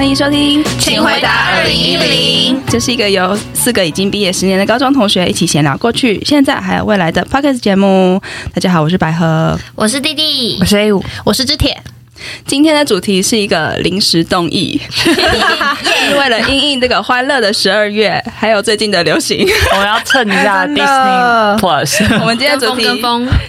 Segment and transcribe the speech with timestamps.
[0.00, 2.58] 欢迎收听，请回答二零一零。
[2.68, 8.18] 这是一个由四个已经毕业十年的高中同学一起闲聊过去、现在还有未来的 Podcast 节目。
[8.54, 11.76] 大家好，我是百合，我是弟弟，我是 A 五，我是知铁。
[12.46, 15.10] 今天的主题是一个临时动议，是
[16.18, 22.20] 为了应应这个欢乐的十二月，还有最近的流行，我们要蹭一下 Disney Plus。
[22.20, 22.84] 我们今天的主题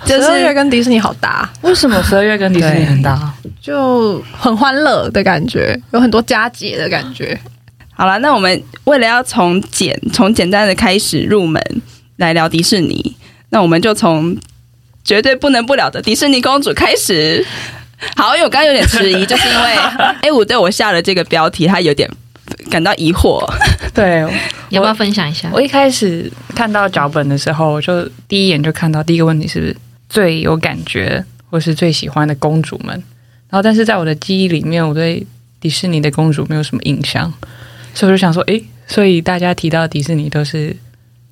[0.05, 3.33] 就是十二月跟迪士尼好搭，为什么十二月跟迪士尼很搭？
[3.61, 7.39] 就很欢乐的感觉，有很多佳节的感觉。
[7.93, 11.61] 好了，那我们为了要从简从简单的开始入门
[12.17, 13.15] 来聊迪士尼，
[13.49, 14.35] 那我们就从
[15.03, 17.45] 绝对不能不了的迪士尼公主开始。
[18.17, 19.77] 好，因为我刚刚有点迟疑，就是因为
[20.27, 22.09] A 五对我下了这个标题，他有点
[22.71, 23.47] 感到疑惑。
[23.93, 24.27] 对，
[24.69, 25.51] 要不要分享一下？
[25.53, 29.77] 我一开始看到脚本的时候，就第一眼就看到第一个问题是不是
[30.09, 33.03] 最有感觉或是最喜欢的公主们。
[33.51, 35.23] 然后，但是在我的记忆里面，我对
[35.59, 37.31] 迪士尼的公主没有什么印象，
[37.93, 40.75] 所以我就想说，诶，所以大家提到迪士尼都是。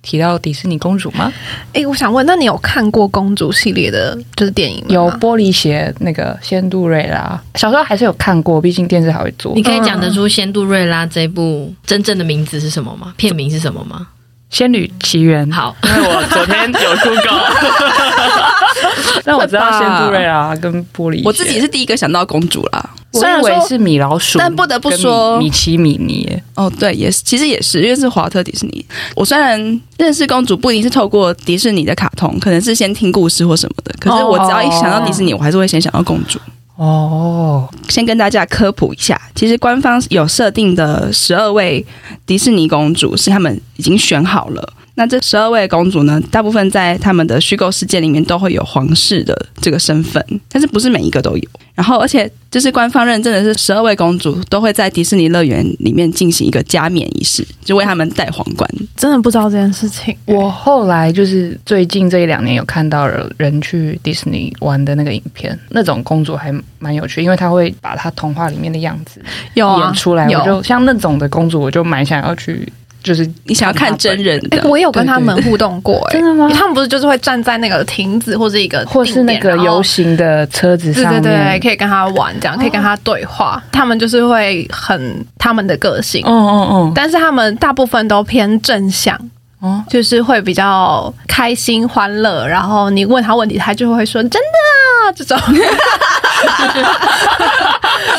[0.02, 1.30] 提到迪士尼公主吗？
[1.74, 4.86] 哎，我想问，那你有看过公主系列的，就是电影吗？
[4.88, 9.54] 有玻璃鞋那个仙杜瑞拉，小时候还是有看过，毕竟电视还会做。
[9.56, 13.14] 你可以讲得出仙杜瑞拉这部真正的名字是什么吗？
[13.18, 14.08] 片名是什么吗？
[14.50, 15.52] 仙女奇缘。
[15.52, 17.44] 好，因为我昨天有 Google。
[19.26, 22.90] 那我知道仙杜瑞拉跟玻璃，我自己是第一个想到公主啦。
[23.12, 26.32] 我以为是米老鼠，但不得不说米奇米妮。
[26.54, 28.86] 哦，对，也是，其实也是，因为是华特迪士尼。
[29.16, 29.60] 我虽然
[29.98, 36.38] 认识公主不一定是透过迪士尼的卡通，可能是先听故事或什么的，可是我只要一想到迪士尼，我还是会先想到公主。
[36.76, 41.84] 哦，先跟大家科普一下，其实官方有设定的十二位
[42.28, 44.74] 迪士尼公主是他们已经选好了。
[45.00, 51.50] 那这十二位公主呢，大部分在他们的虚构世界里面都会有皇室的这个身份，但是不是每一个都有。
[51.74, 58.70] 然后，而且就是官方认证的是十二位公主都会在迪士尼乐园里面进行一个加冕仪式，就为他们戴皇冠。
[58.98, 60.14] 真的不知道这件事情。
[60.26, 63.08] 我后来就是最近这一两年有看到
[63.38, 69.22] 人去迪士尼玩的那个影片，那种公主还蛮有趣，因为她会把她童话里面的样子
[69.54, 70.28] 演出来。
[70.28, 72.68] 我就像那种的公主，我就蛮想要去。
[73.02, 76.50] 就是你想要看真人的，我也有跟他们互动过，哎，真的吗？
[76.54, 83.62] 他们不是就是会站在那个亭子或者一个，或是那个游行的车子上面，对对对，可以跟他玩，这样可以跟他对话。
[83.72, 89.18] 他们就是会很他们的个性，嗯嗯嗯，但是他们大部分都偏正向，
[89.60, 92.48] 哦，就是会比较开心欢乐。
[92.48, 95.38] 然后你问他问题，他就会说真的啊这种。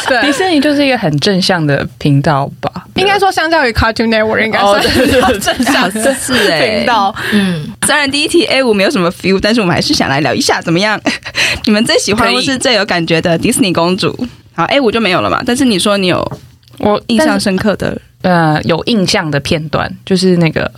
[0.07, 2.71] 对，迪士尼就是一个很正向的频道吧。
[2.97, 6.15] 应该说，相较于 Cartoon Network，应该是比较正向的
[6.61, 7.15] 频道。
[7.33, 11.01] 嗯，虽然第一题 A 五没有什么 feel，但是我们还是想来聊一下，怎么样？
[11.65, 14.27] 你们最喜欢或是最有感觉的迪士尼公主？
[14.55, 15.43] 好，A 五就没有了嘛。
[15.47, 16.39] 但是你说你有
[16.79, 20.71] 我印象深刻的，呃，有印象的片段，就是那个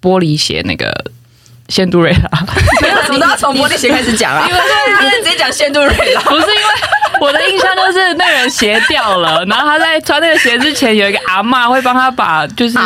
[0.00, 1.12] 玻璃鞋那个。
[1.68, 2.46] 仙杜瑞拉，
[3.06, 4.46] 怎么都要从玻璃鞋开始讲啊？
[4.48, 4.60] 因为
[4.98, 6.62] 他直接讲仙度瑞拉，不是因为
[7.20, 12.78] 我的印象就是那个人鞋掉了， 然后他在穿那个鞋之前有一个阿嬷会帮他把就是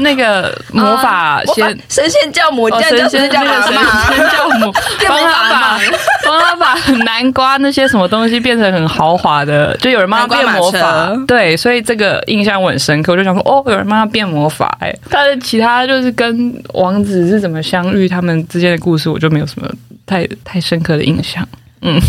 [0.00, 4.72] 那个魔法仙神仙教母，神仙教阿嬷，神仙教母
[5.08, 5.80] 帮他把
[6.24, 18.10] 帮他把南瓜那些什么东西变成很豪华的，就有人帮他变魔法，对，所以这个印象我很深刻，我就想说哦，有人帮他变魔法，哎，但是其他就是跟王子是怎么相遇。
[18.10, 19.70] 他们之间的故事，我就没有什么
[20.06, 21.46] 太太深刻的印象。
[21.82, 22.00] 嗯，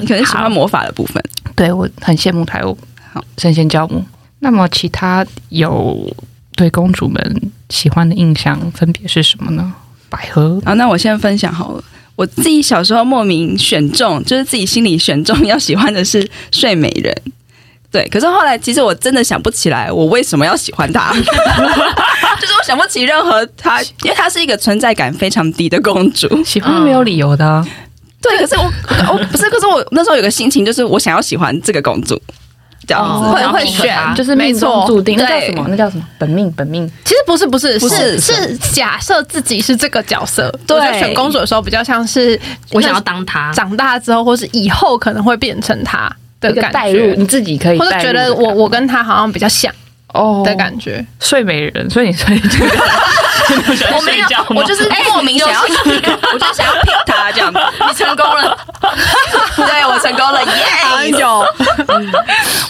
[0.00, 1.22] 你可能喜欢魔法的部分，
[1.56, 2.76] 对，我很羡慕台湾
[3.12, 4.04] 好神仙教母。
[4.38, 6.16] 那么，其他有
[6.54, 9.72] 对公主们喜欢的印象分别是什么呢？
[10.08, 11.84] 百合啊，那我先分享好了。
[12.16, 17.14] 我自己小时候莫名选中，就是自己心里选中要喜欢的是睡美人。
[17.90, 21.12] 对，可是后来其实我真的想不起来，我为什么要喜欢她。
[22.40, 27.66] 就是我想不起任何她，因为她是一个存在感非常低的公主，喜欢没有理由的、啊。
[28.22, 28.64] 对，可是我
[29.12, 32.20] 我不是，可是我那时候有个心情，就是我想要喜欢这个公主，
[32.86, 35.16] 这样子会会选，就是命中注定。
[35.18, 35.66] 那叫什么？
[35.68, 36.04] 那叫什么？
[36.18, 36.86] 本命本命？
[37.04, 40.48] 其实不是，不是，不是是假设自己是这个角色。
[40.66, 42.38] 对，选公主的时候比较像是
[42.70, 47.14] 我想要当她，长大之后或是以后可能会变成她的感觉。
[47.16, 49.72] 你自己可以，或者觉得我我跟他好像比较像。
[50.12, 50.42] 哦。
[50.44, 52.66] 的感觉，睡美人，所以你睡这个，
[53.94, 54.26] 我没有，
[54.56, 58.58] 我就是莫名想要，我就想要 pick 他这样子，你成功了，
[59.56, 61.10] 对我成功了，耶！
[61.16, 61.44] 有，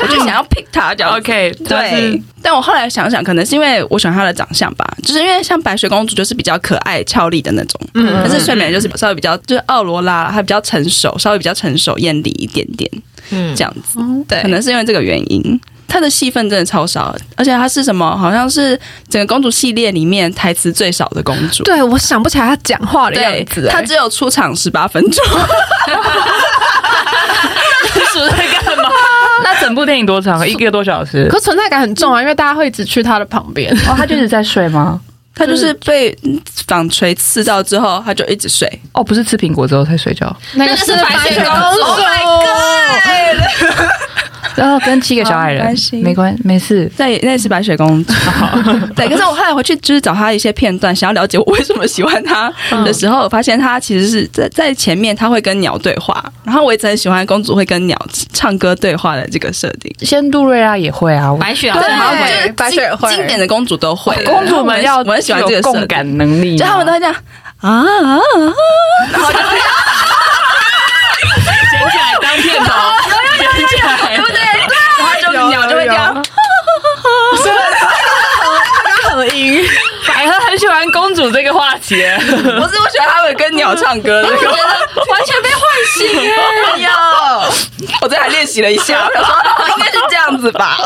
[0.00, 2.20] 我就想要 pick 他这样，OK，对。
[2.43, 12.90] 但我后来想想，可能是因为我喜欢他的长相吧，就是因为像白雪公主就是比较可爱俏丽的那种，嗯，但是睡美人就是稍微比较，就是奥罗拉，她比较成熟，稍微比较成熟艳丽一点点，
[13.31, 13.99] 嗯，这样子，
[14.29, 15.61] 对，可能是因为这个原因。
[15.88, 18.17] 她的戏份真的超少，而且她是什么？
[18.17, 18.79] 好像是
[19.09, 21.65] 整个公主系列里面台词最少的公主。
[21.65, 25.25] 对，我想不起来她讲话的样子，她只有出场十八分钟。
[28.12, 28.88] 是在干嘛？
[29.43, 30.47] 那整部电影多长？
[30.49, 31.29] 一个多小时。
[31.29, 33.73] 可存在感很重啊，因为大家会一直去她的旁边。
[33.88, 35.00] 哦，她就一直在睡吗？
[35.35, 36.17] 她就是被
[36.67, 38.69] 纺锤刺到之后，她就一直睡。
[38.93, 40.37] 哦，不是吃苹果之后才睡觉。
[40.55, 41.83] 那个是白雪公主。
[41.83, 42.50] Oh my god！
[44.56, 46.90] 然后跟七个小矮人没关系，没事。
[46.98, 48.12] 那那是白雪公主，
[48.94, 49.08] 对。
[49.08, 52.52] 可是我后来回去就是找他一些片段，想要了解我为什么喜欢他
[52.84, 57.96] 的时候，我发现他其实是在在前面他会跟鸟对话，然后我一直很喜欢公主会跟鸟
[58.32, 59.94] 唱歌对话的这个设定。
[60.00, 64.14] 仙杜瑞拉也会啊，白雪对，白雪会，经典的公主都会。
[64.25, 67.14] 公主们要我很喜欢这个共感能力，就他们都会这样
[67.60, 68.20] 啊啊啊，
[69.12, 69.38] 然后就
[71.71, 72.73] 捡起来当片头，
[73.38, 74.17] 捡起来。
[74.17, 74.41] 对不对？
[75.23, 76.23] 然后鸟就会这样，
[79.05, 79.65] 合音。
[80.06, 84.56] 百合很喜欢公主这个话题，不是我喜欢他们跟鸟唱歌，我觉得
[85.11, 85.50] 完全被
[86.06, 86.31] 唤醒
[86.67, 86.88] 哎呦！
[88.02, 90.79] 我这还练习了一下，我 说应该是这样子吧，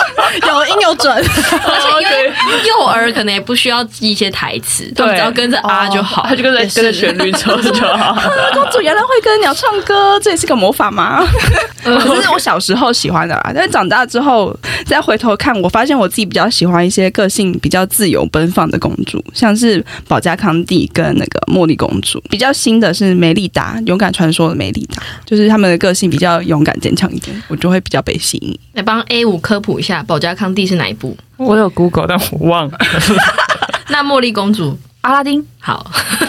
[0.46, 8.14] 有音有准，而且因为幼儿可能也不需要记一些台词，对，只要跟着啊就好，他就跟着跟着旋律走就好。
[8.55, 11.26] 公主原来会跟鸟唱歌，这也是个魔法吗？
[11.84, 14.56] 这是我小时候喜欢的啦，但是长大之后
[14.87, 22.22] 再回头看，我发现我自己比较喜欢一些个性比较自由奔放的公主，像是保加康帝跟那个茉莉公主。
[22.31, 28.58] 比较新的是梅丽达，勇敢传说的梅丽达，就是他们的个性比较勇敢坚强一点，我就会比较被吸引。
[28.74, 31.16] 来帮 A 五科普一下，宝嘉康蒂是哪一部？
[31.36, 32.78] 我有 Google，但我忘了。
[33.88, 35.90] 那茉莉公主，阿拉丁，好，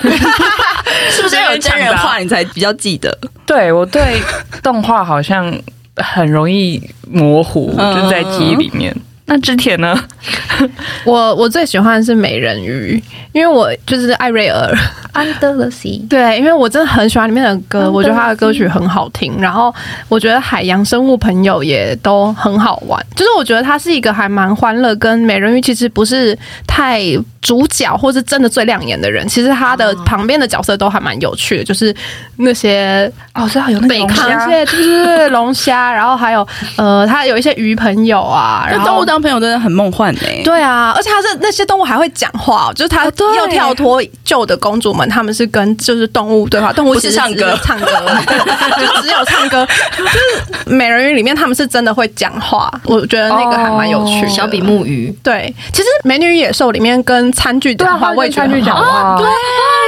[1.12, 3.18] 是不是有真人化你才比较记得？
[3.46, 4.22] 对，我对
[4.62, 5.54] 动画好像
[5.98, 8.96] 很容易模糊，就在记忆里面。
[9.28, 9.98] 那之前呢？
[11.06, 13.02] 我我最喜欢的是美人鱼，
[13.32, 14.74] 因为我就是艾瑞尔。
[15.14, 16.06] Under the Sea。
[16.10, 19.40] 对，因为我真的很喜欢里面的歌，我觉得他的歌曲很好听。
[19.40, 19.74] 然后
[20.10, 26.38] 我觉得海洋生物朋友也都很好玩，就是我觉得他是一个还蛮欢乐，跟美人鱼其实不是
[26.68, 27.02] 太
[27.42, 29.26] 主角或是真的最亮眼的人。
[29.28, 31.96] 其实他的旁边的角色都还蛮有趣的，就是
[32.38, 36.46] 那些哦，知道有那个龙虾，就是龙虾，然后还有
[36.76, 40.42] 呃，他有一些鱼朋友啊，然后动物当朋友真的很梦幻哎。
[40.44, 45.08] 对啊，而且它是那些动物还会讲话，就是它又跳脱旧的公主们。
[45.10, 47.86] 他们是跟就是动物对话，动物 是唱歌，唱歌
[48.80, 49.66] 就只有唱歌。
[49.98, 54.28] 就是美人鱼里面，他们是真的会讲话，我觉得那个还蛮有趣。
[54.28, 59.28] 小比目鱼，对，其实美女与野兽里面跟餐具讲话，我也餐具讲话，对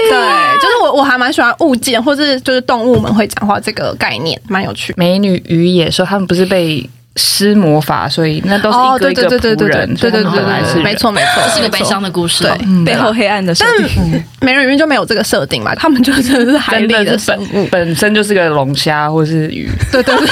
[0.10, 4.94] 对，就是我我还蛮喜欢物件或是就是动物们会讲话这个概念，蛮有趣。
[4.96, 6.90] 美女与野兽，他们不是被。
[7.18, 13.88] 施魔法，所以那都是一个一个仆人，对对对对对，没错没错，这是一个悲伤的故事，对，背后黑暗的设定。
[13.98, 20.28] 但 美人鱼就没有这个设定嘛，他们就真的是海里的生物，本身就是个龙虾或是鱼，对 对对，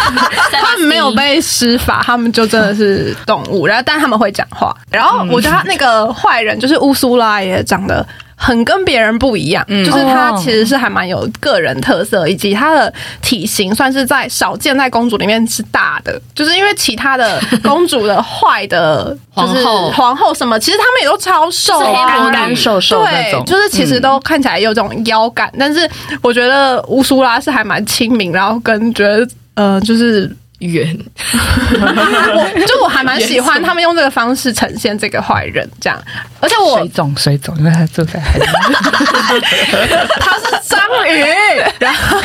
[0.51, 8.05] 他们没有被施法，他们就真的是动物，然后但他们会讲话，然后我觉得他那个坏人就是乌苏拉也长得。
[8.35, 20.33] 很跟别人不一样，嗯、就是他其实是还蛮有个人特色，以及他的体型算是在少见在公主里面是大的，就是因为其他的公主的坏的， 就是皇后。
[20.33, 25.89] 什么，其实他们也都超瘦，干干瘦瘦对，就是其实都看起来有这种腰感，嗯、但是
[26.21, 30.29] 我觉得乌苏拉是还蛮亲民，然后跟觉得呃就是。
[30.65, 30.97] 圆，
[32.67, 35.97] 就我还蛮喜欢他们用这个方式呈现这个坏人，这样。
[36.39, 38.45] 而且我水肿水肿，因为他住在海里，
[40.19, 41.23] 他是章鱼。
[41.79, 42.17] 然后，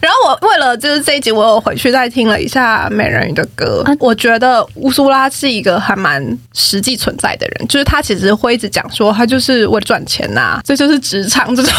[0.00, 3.84] 然后我为了就是这一集，我有回去再听了一下美人鱼的歌。
[3.98, 11.72] 我觉得乌苏拉是一个还蛮实际存在的人，就是他其实会一直讲说他就是为了赚钱呐、啊，这就是职场这种。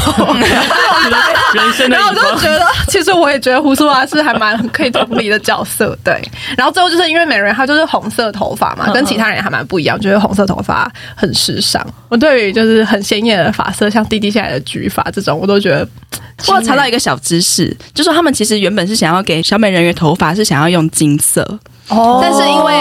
[1.90, 4.60] 然后我就觉得，其实我也觉得乌苏拉是还蛮。
[4.80, 6.20] 可以同理的角色，对。
[6.58, 11.86] 然后最后就是因为美人鱼她就是红色头发嘛，跟其他人也还蛮不一样，觉得红色头发很时尚。
[12.08, 15.88] 我对于就是很鲜艳的发色，像弟弟现在的橘发这种，我都觉得。
[16.48, 21.42] 我查到一个小知识，就是他们其实原本是想要给小美人鱼头发是想要用金色
[21.90, 22.74] 哦，但是因为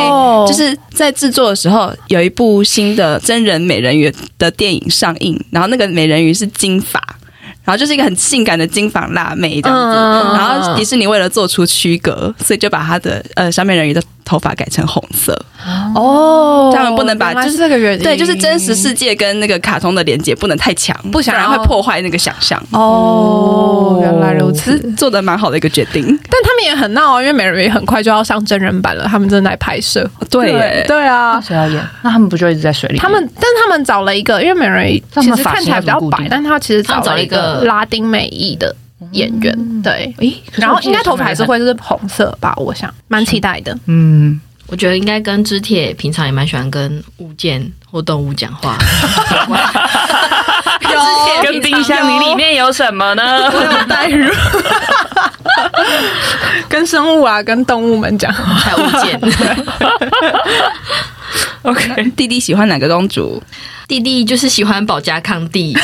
[0.47, 7.03] 就是在制作的时候有一部新的真人美人鱼的电影上映，然后那个美人鱼是金发。
[7.69, 9.95] 然后就是一个很性感的金发辣妹这样子，
[10.39, 15.35] 然后迪士尼为了做出区隔，所以就把他的呃小美人鱼的头发改成红色。
[15.95, 22.63] 哦，他们不能把就是这个原因，对，就是真实世界跟那个卡通的连接不能太强，不想然会破坏那个想象。
[22.71, 26.05] 哦，原来如此，做的蛮好的一个决定。
[26.31, 30.09] 但他们也很闹啊，因为美人鱼很快就要上真人版了，他们正在拍摄。
[30.31, 31.83] 对对啊，谁要演？
[32.03, 32.99] 那他们不就一直在水里？
[32.99, 38.75] 他们，但他们找了一个，因为美人鱼其实看起来比较白，但他其实找了一个拉丁美裔的
[39.13, 39.83] 演员。
[39.83, 42.53] 对，诶，然后应该头发还是会是红色吧？
[42.57, 43.77] 我想，蛮期待的。
[43.87, 44.39] 嗯。
[44.71, 48.77] 我觉得应该跟知铁平常也蛮喜欢跟物件或动物讲话。
[50.93, 51.01] 有
[51.43, 53.49] 跟冰箱里里面有什么呢？
[53.51, 54.31] 我有带入，
[56.69, 58.45] 跟生物啊，跟动物们讲话。
[58.57, 59.19] 还有物件。
[61.63, 63.43] OK，弟弟喜欢哪个公主？
[63.87, 65.75] 弟弟就是喜欢保加康蒂，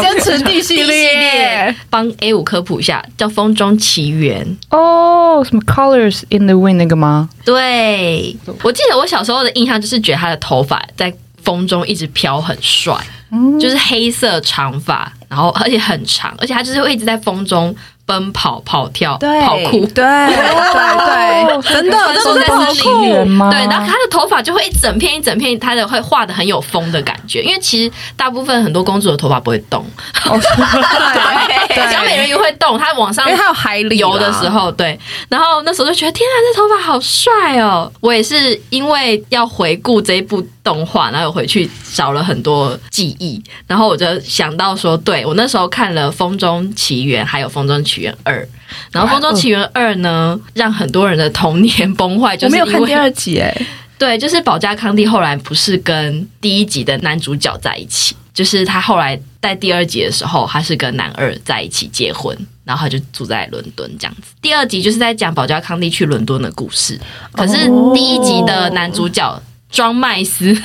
[0.00, 7.28] 坚持弟系列，帮 A 五科普一下，叫《风中奇缘》哦，什么 Colors in the Wind 那个吗？
[7.44, 12.96] 对，我记得我小时候的印象就是觉得他的头发在风中一直飘，很帅，
[13.32, 17.74] 嗯，就是黑色长发，然后而且很长，而且他就是会一直在风中。
[18.08, 20.02] 奔跑、跑跳、跑酷，对对
[21.60, 21.98] 对，真的，
[22.46, 23.50] 跑酷吗？
[23.50, 27.42] 对，然后他的头发就会一整片一整片，他的会画的很有风的感觉。
[27.42, 29.84] 因为其实大部分很多公主的头发不会动，
[30.24, 34.98] 哦、对，对， 小美人鱼会动，她往上，因为她有海里游的时候，对。
[35.28, 37.92] 然后那时候就觉得，天啊，这头发好帅哦！
[38.00, 48.12] 我也是因为要回顾这一部动画，然后回去找了很多记忆，然后我就想到说，对，我那时候看了《风中奇缘》，还有《风中奇缘》。
[48.22, 48.46] 二，
[48.92, 53.66] 然后《风中奇缘二》呢，让很多人的童年崩坏，就是因为我没有看第二集哎，
[53.98, 64.34] 对，就是保加康帝后来不是跟第一集的男主角在一起，就是他后来在第二集的时候，他是跟男二在一起结婚，然后他就住在伦敦这样子。
[64.42, 67.00] 第二集就是在讲保加康帝去伦敦的故事，
[67.32, 67.56] 可是
[67.94, 70.54] 第一集的男主角庄麦斯。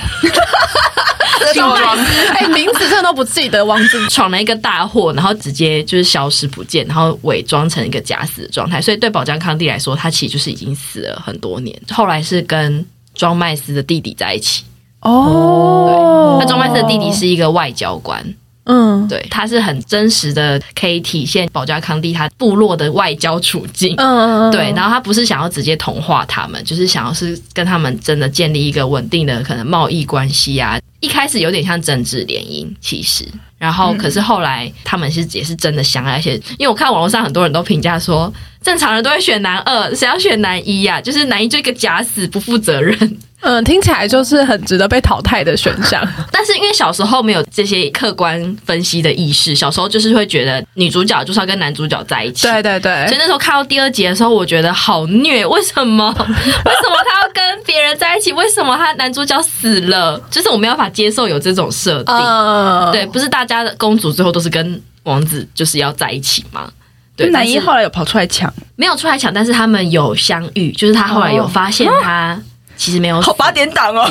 [1.54, 8.82] 庄麦斯，哎，名字真的都不记得，王子 闯了一个大祸，然后直接就是消失不见，然后伪装成一个假死的状态。
[8.82, 11.78] 所以对宝江康帝来说，他其实就是已经死了很多年。
[11.92, 14.64] 后来是跟庄麦斯的弟弟在一起。
[15.02, 18.24] 哦，对，那庄麦斯的弟弟是一个外交官。
[18.66, 23.94] 嗯，对，他是很真实的，可以体现保加康帝他部落的外交处境。
[23.98, 30.80] 嗯嗯嗯，对，然后他不是想要直接同化他们，就是想要是跟他们真的建立一个稳定的可能贸易关系啊。
[31.02, 33.26] 一开始有点像政治联姻，其实，
[33.58, 41.02] 然后可是后来他们是也是真的相爱，而且因为我看网络上很多人都评价说，正常人都会选男二，谁要选男一呀？
[41.02, 42.98] 就是男一就一个假死，不负责任。
[43.44, 46.02] 嗯，听起来就是很值得被淘汰的选项。
[46.32, 52.48] 但是因为小时候没有这些客观分析的意识，小时候就是会觉得女主角就是要跟男主角在一起。
[52.48, 53.06] 对对对。
[53.08, 55.46] 所以那时候看到第二集的时候，我觉得好虐。
[55.46, 56.10] 为什么？
[56.18, 58.32] 为什么他要跟别人在一起？
[58.32, 60.18] 为什么他男主角死了？
[60.32, 62.16] 就是我没有办法接受有这种设定。
[62.16, 62.92] Uh...
[62.92, 66.70] 对，不是大家的公主最后都是跟王子就是要在一起吗？
[67.18, 72.32] 对，男一后来有跑出来抢，没有出来抢，但是他们有相遇，就是他后来有发现他。
[72.32, 72.40] Oh.
[72.76, 74.06] 其实没有好八点档哦，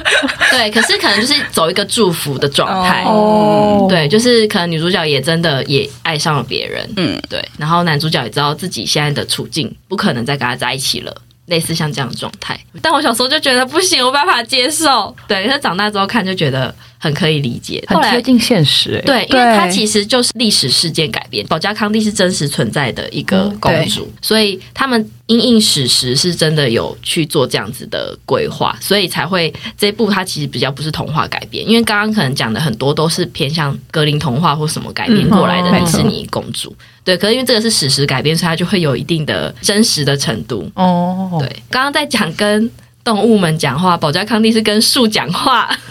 [0.50, 3.02] 对，可是可能就是走一个祝福的状态。
[3.04, 11.14] 哦，对，就是可能女主角也真的也爱上了别人，嗯，对，然后男主角也知道自己现在的处境不可能再跟他在一起了，
[11.46, 12.58] 类似像这样的状态。
[12.82, 16.74] 但我小时候就觉得不行，我没办法接受，对，可是长大之后看就觉得。
[16.98, 19.02] 很可以理解，很贴近现实，欸。
[19.02, 21.46] 对，因为它其实就是历史事件改编。
[21.46, 31.64] 保加康帝是真实存在的一个公主，嗯、所以他们因应史实是真的有去做这样子的规划，所以才会这一部它其实比较不是童话改编。
[31.66, 37.16] 因为刚刚可能讲的很多都是偏向格林童话或什么改编过来的迪士尼公主，嗯，对。
[37.16, 40.68] 可是因为这个是史实改编，所以它就会有一定的真实的程度。
[40.74, 41.48] 哦，对。
[41.70, 42.68] 刚刚在讲跟。
[43.04, 45.68] 动物们讲话，保加康帝是跟树讲话，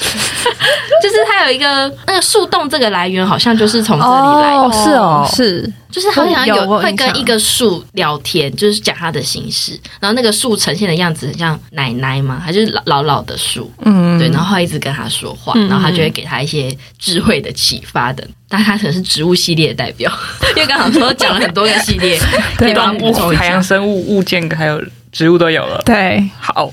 [1.02, 4.60] 就是它有一个那个树洞，这个来源好像就是从这里来的。
[4.60, 12.40] 哦，是哦，是，就是好像有会跟一个树聊天，就是讲他的心事，然后那个树呈现的样子很像奶奶嘛？
[12.40, 13.72] 还是老老老的树？
[13.84, 18.26] 嗯，对，然后他一直跟他说话，然后他就会给他一些智慧的启发的。
[18.50, 20.10] 但他可能是植物系列的代表，
[20.56, 22.18] 因为刚好说讲了很多个系列，
[22.58, 25.82] 对，动物、海洋生物、物件还有植物都有了。
[25.86, 26.72] 对，好。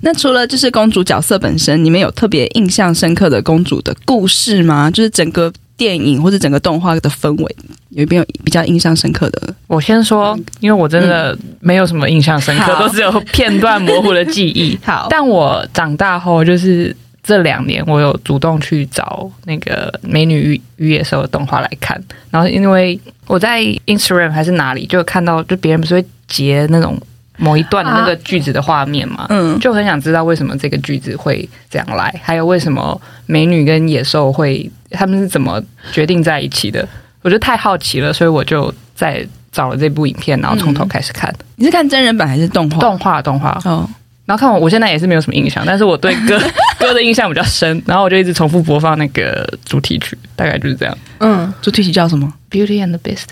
[0.00, 4.90] 那除了就是公主角色本身，你们有特别印象深刻的公主的故事吗？
[4.90, 7.56] 就是整个电影或者整个动画的氛围，
[7.90, 9.54] 有没有比较印象深刻的？
[9.66, 14.78] 我先说，因为我真的没有什么印象深刻，嗯、都只有片段模糊的记忆。
[14.84, 21.98] 好，但我长大后，就是这两年，我有主动去找那个《美女与野兽》的动画来看。
[22.30, 27.00] 然后，因为我在 Instagram 还是哪里，就看到，就别人不是会截那种。
[27.36, 35.62] 某一段的那个句子的画面嘛，嗯，就很想知道为什么这个句子会这样来，还有为什么美女跟野兽会他们是怎么
[35.92, 36.86] 决定在一起的？
[37.22, 41.30] 我觉得太好奇了，所以我就在找了这部影片，然后从头开始看。
[41.30, 42.78] 嗯、你是看真人版还是动画？
[42.78, 43.60] 动画，动画。
[43.64, 43.88] 哦，
[44.26, 46.38] 然后看我，我现在也是没有什么印象，但是我对歌
[46.78, 50.96] 歌的印象比较深，然后我就一直重复播放那个主题曲，大概就是这样。
[51.20, 53.26] 嗯，主题曲叫什么？Beauty and the Beast，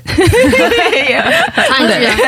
[1.68, 2.18] 唱一句啊，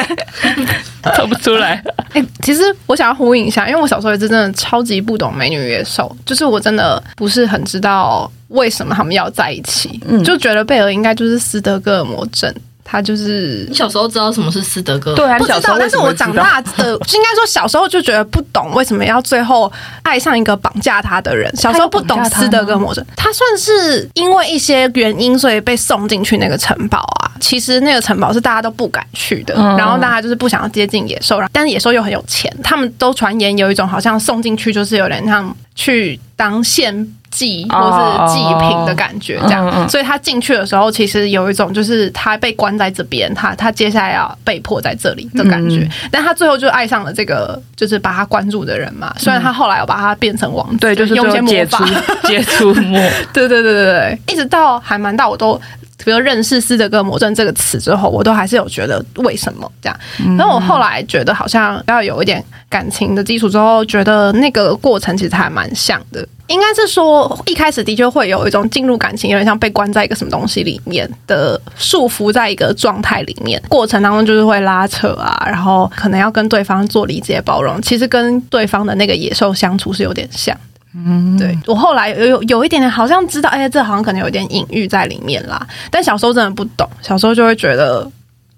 [1.17, 1.83] 唱不出来。
[2.13, 12.55] 哎、欸，其实我想要呼应一下，因为我小时候也是真的超级不懂美女野兽，就是我真的不是很知道为什么他们要在一起，嗯、就觉得贝尔应该就是斯德哥尔摩症。
[12.85, 15.17] 他就是你小时候知道什么是斯德哥摩？
[15.17, 15.77] 对啊，不知道。
[15.79, 19.73] 但是我长大的 应该说小时候就觉得不懂为什么要最后
[20.03, 21.51] 爱上一个绑架他的人。
[21.57, 27.33] 小时候不懂斯德哥尔摩症，他算是因为一些原因，所以被送进去那个城堡啊。
[27.41, 36.95] 其实那个城堡是大家都不敢去的，然后大家就是不想要接近野兽，但是野兽又很有钱，他们都传言有一种好像送进去就是有点像去当献
[37.31, 49.13] 祭或是祭品的感觉，这样，所以他进去的时候，其实有一种就是他被关在这边，他他接下来要被迫在这里的感觉，但他最后就爱上了这个就是把他关注的人嘛。
[49.19, 51.85] 虽然他后来有把他变成王子，对，就是用一些魔法。
[52.25, 53.01] 解除魔，
[53.35, 55.61] 对对对对对，一直到还蛮大，我都
[56.05, 59.99] 比如认识斯德哥尔摩症这个词之后，我都还是有觉得为什么这样。
[60.37, 66.27] 然后我后来觉得好像要有一点感情的基础之后，觉得那个过程其实还蛮像的。
[66.47, 77.81] 应该是说，一开始的确会有一种进入感情，有点像被关在一个什么东西里面的束缚，在一个状态里面，过程当中就是会拉扯啊，然后可能要跟对方做理解包容。
[77.81, 80.55] 其实跟对方的那个野兽相处是有点像。
[80.95, 85.67] 嗯，对，我后来有有有一点点好像知道，哎，这好像可能有点隐喻在里面啦。
[85.91, 88.11] 但小时候真的不懂，小时候就会觉得。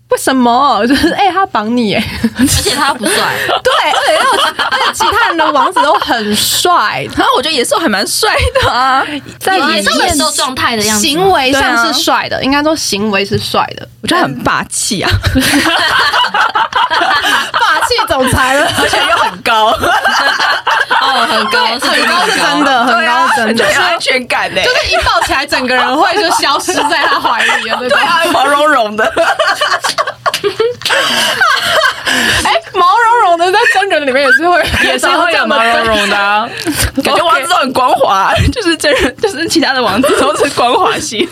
[0.09, 0.81] 为什么？
[0.87, 2.05] 就是哎、欸，他绑你哎，
[2.39, 3.15] 而且他不帅，
[3.65, 9.05] 对，而且而且其他人的王子都很帅， 然后我觉得野兽还蛮帅的啊，
[9.41, 15.11] 在野兽的状态的样子，行为上是帅的，应该说行为是帅的，我觉得很霸气啊，
[17.51, 19.67] 霸气总裁了，而且又很高，
[21.03, 23.27] 哦，很高，很高是真的，很高。
[23.35, 29.13] 是真的，有安全感呢，就是一抱起来，整个人会就消失在他怀里了， 对啊，毛茸茸的。
[32.45, 36.49] 哎、欸，毛茸茸的在真人里面也是会，也是会有毛茸茸的、啊，
[37.03, 41.29] 感觉王子都很光滑，就是真人，就是其他的王子都是光滑型。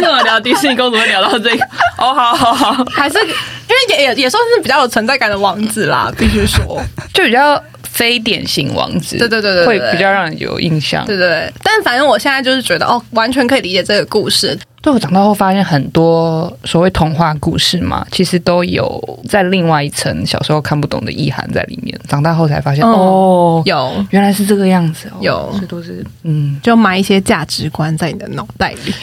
[0.00, 1.64] 那么聊迪士尼公主会聊到这个？
[1.98, 6.80] 哦，好好好，还是因为也也也算是比较有存在感的王子啦， 必须说，
[7.12, 9.16] 就比较非典型王子。
[9.18, 11.04] 对对对对，会比较让人有印象。
[11.06, 14.58] 对对对，但反正我现在就是觉得，哦，完全可以理解这个故事。
[14.86, 21.98] 对，我长大后发现很多所谓童话故事嘛，其实都有在另外一层小时候看不懂的意涵在里面。
[22.06, 28.94] 长大后才发现，哦，哦有原来是这个样子，哦，有，这都是嗯，就埋一些价值观在你的脑袋里。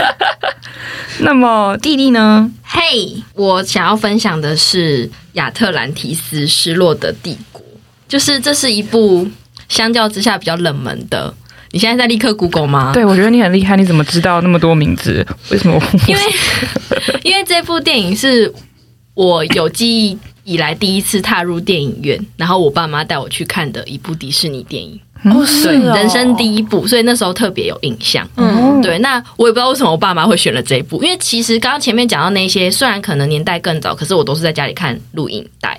[1.20, 2.50] 那么弟弟呢？
[2.62, 7.62] 嘿，hey, 我想要分享的是《亚特兰提斯失落的帝国》，
[8.06, 9.26] 就是这是一部
[9.70, 11.32] 相较之下比较冷门的。
[11.70, 12.92] 你现在在立刻 Google 吗？
[12.94, 15.26] 对，我觉得你很厉害，你怎么知道那么多名字？
[15.50, 15.80] 为什么？
[16.08, 16.22] 因为
[17.24, 18.52] 因为这部电影是
[19.14, 28.26] 我有记忆以来第一次踏入电影院，然后我爸妈带我去看的一部迪士尼电影，哦，是哦，人生第一部，所以那时候特别有印象。
[28.36, 35.78] 嗯，对，那我也不知道为什么我爸妈会选了这一部，因为其实刚刚前面讲到那些，虽然可能年代更早，可是我都是在家里看录影带。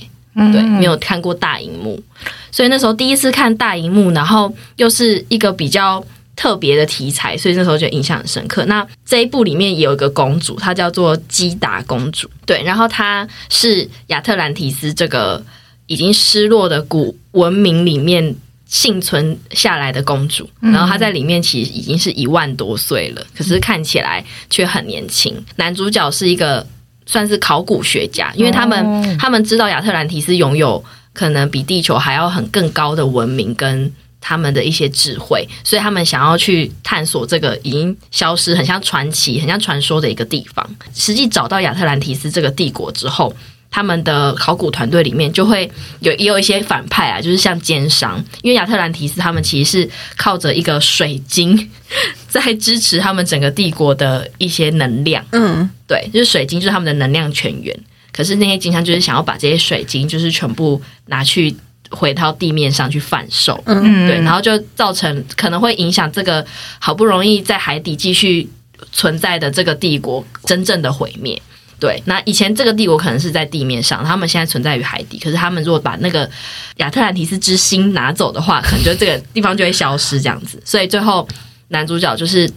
[0.53, 2.01] 对，没有看过大荧幕，
[2.51, 6.03] 所以那时候第一次看大荧幕，然后又是一个比较
[6.35, 8.65] 特别的题材，所以那时候就印象很深刻。
[8.65, 15.43] 那这一部里面也有一个公主，她叫做基达公主，对，然后她是亚特兰提斯这个
[15.87, 18.35] 已经失落的古文明里面
[18.65, 25.35] 幸存下来的公主，然后她在里面其实已经是一万多岁了，可是看起来却很年轻。
[25.55, 26.65] 男主角是一个。
[27.11, 29.19] 算是考古学家，因为他们、oh.
[29.19, 30.85] 他们知道亚特兰提斯拥有
[31.19, 40.65] 可能比地球还要很更高的文明跟他们的一些智慧，所以他们想要去探索这个已经消失、很像传奇、很像传说的一个地方。
[40.95, 43.35] 实际找到亚特兰提斯这个帝国之后，
[43.69, 51.69] 他们的考古团队里面就会有也有一些反派啊，就是像奸商，因为亚特兰提斯他们其实是靠着一个水晶
[52.29, 55.21] 在支持他们整个帝国的一些能量。
[55.33, 57.77] 嗯，对，就是水晶就是他们的能量泉源。
[58.11, 61.55] 可是那些奸商就是想要把这些水晶就是全部拿去
[61.89, 63.61] 回到地面上去贩售。
[63.65, 66.45] 嗯，对，然后就造成可能会影响这个
[66.79, 68.49] 好不容易在海底继续
[68.91, 71.41] 存在的这个帝国真正的毁灭。
[71.79, 75.17] 对，那以前这个帝国可能是在地面上，他们现在存在于海底。
[75.17, 76.29] 可是他们如果把那个
[76.75, 80.61] 亚特兰提斯之心拿走的话，可能就这个地方就会消失这样子。
[80.65, 81.25] 所以最后
[81.69, 82.51] 男主角就是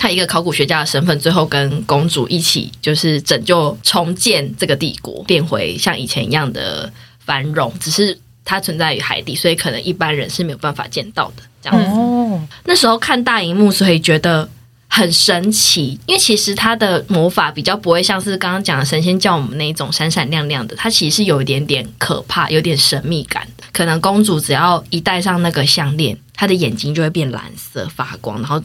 [0.00, 6.90] 他一个考古学家的身份，最后跟公主一起就是拯救重建这个帝国，变回像以前一样的
[7.26, 7.70] 繁荣。
[7.78, 12.00] 只是它存在于海底，所以可能一般人是没有办法见到的这样子。
[12.00, 14.48] 哦，那时候看大荧幕，所以觉得。
[14.92, 23.62] 很神奇，因为其实它的魔法比较不会像是刚刚讲的神仙教我们那种闪闪亮亮的，它其实是有一点点可怕，有点神秘感的。
[23.72, 28.60] 可能公主只要一戴上那个项链，她的眼睛就会变蓝色发光，然后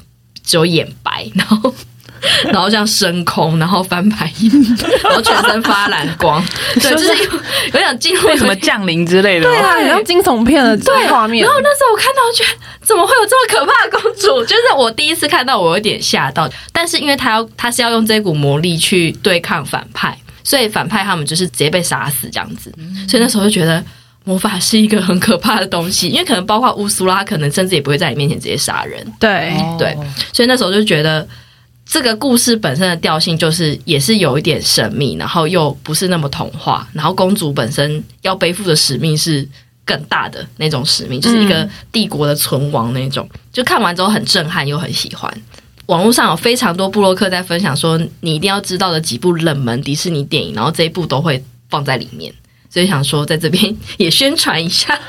[0.46, 1.74] 只有眼白，然后。
[2.46, 4.52] 然后这样升空，然后翻白眼，
[5.04, 7.32] 然后全身发蓝光，对，就是有
[7.74, 10.76] 有点进入什么降临之类的，对啊，很像惊悚片的
[11.08, 11.46] 画面。
[11.46, 12.50] 然后那时候我看到，觉得
[12.82, 14.42] 怎么会有这么可怕的公主？
[14.48, 16.50] 就是我第一次看到，我有点吓到。
[16.72, 22.74] 但是因为他要，他是要用这股魔力去对抗反派，所以反派他们就是直接被杀死这样子。
[23.08, 23.84] 所以那时候就觉得
[24.26, 29.06] 魔法是一个很可怕的东西，因为可能包括乌苏拉，可能甚至也不会在你面前直接杀人。
[29.18, 29.98] 对对，
[30.34, 31.26] 所以那时候就觉得。
[31.88, 39.48] 这个故事本身的调性就是也是有一点神秘，然后又不是那么童话，然后公主本身要背负的使命是
[39.86, 43.30] 更大的那种使命，就是一个帝国的存亡那种。
[43.54, 45.32] 就看完之后很震撼又很喜欢。
[45.86, 52.34] 网络上有非常多布洛克在分享说，你一定要知道的几部冷门迪士尼电影，然后这一部都会放在里面。
[52.76, 55.00] 所以想说，在这边 也宣传一下。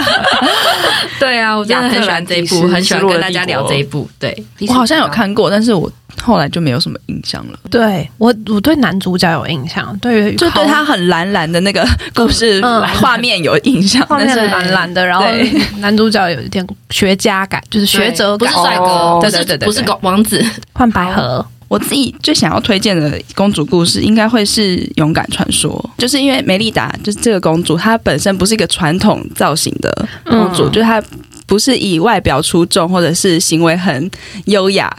[1.20, 4.08] 对啊，我真的很喜欢这一部，很喜欢跟大家聊这一部。
[4.18, 4.34] 对，
[4.66, 7.58] 我好像有看过，但是我后来就没有什么印象了。
[7.70, 12.62] 对我，我对男主角有印象，对，就对他很蓝蓝的那个故事
[12.98, 15.04] 画面有印象，画面是蓝蓝的。
[15.04, 15.26] 然后
[15.80, 21.46] 男主角有一点学家感，就是学者感，不是帅哥，对对对对，不是王子，换白河。
[21.68, 31.02] 我自己最想要推荐的公主故事，应该会是《勇敢传说》，就是因为梅丽达就是这个公主，她本身不是一个传统造型的公主，嗯、就是她
[31.46, 34.10] 不是以外表出众或者是行为很
[34.44, 34.94] 优雅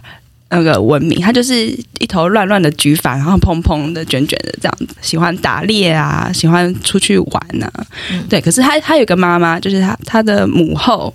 [0.50, 1.68] 那个闻名，她就是
[2.00, 7.72] 一头乱乱的卷发，然后蓬蓬的卷卷的这样子，喜欢打猎啊，喜欢出去玩啊，
[8.12, 8.42] 嗯、对。
[8.42, 11.14] 可是她她有个妈妈，就是她她的母后。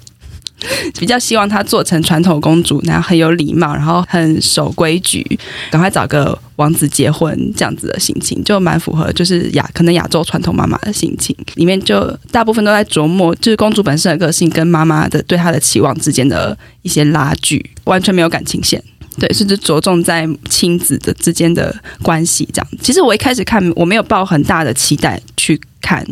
[0.99, 5.25] 比较希望她做成传统公主，然后很有礼貌，然后很守规矩，
[5.71, 11.37] 赶快找个王子结婚这样子的心情，就蛮符合就是亚可能亚洲传统妈妈的心情。
[11.55, 18.83] 里面就大部分都在琢磨，就是公主本身的个性跟妈妈的对她的期望之间的一些拉锯，完全没有感情线。
[19.19, 22.69] 对，甚至着重在亲子的之间的关系这样。
[22.81, 26.05] 其实我一开始看，我没有抱很大的期待去看，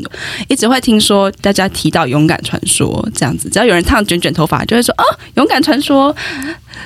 [0.49, 5.05] 一直会听说大家提到《勇敢传说》这样子，只要有人烫卷卷头发，就会说哦，
[5.37, 6.15] 《勇敢传说》，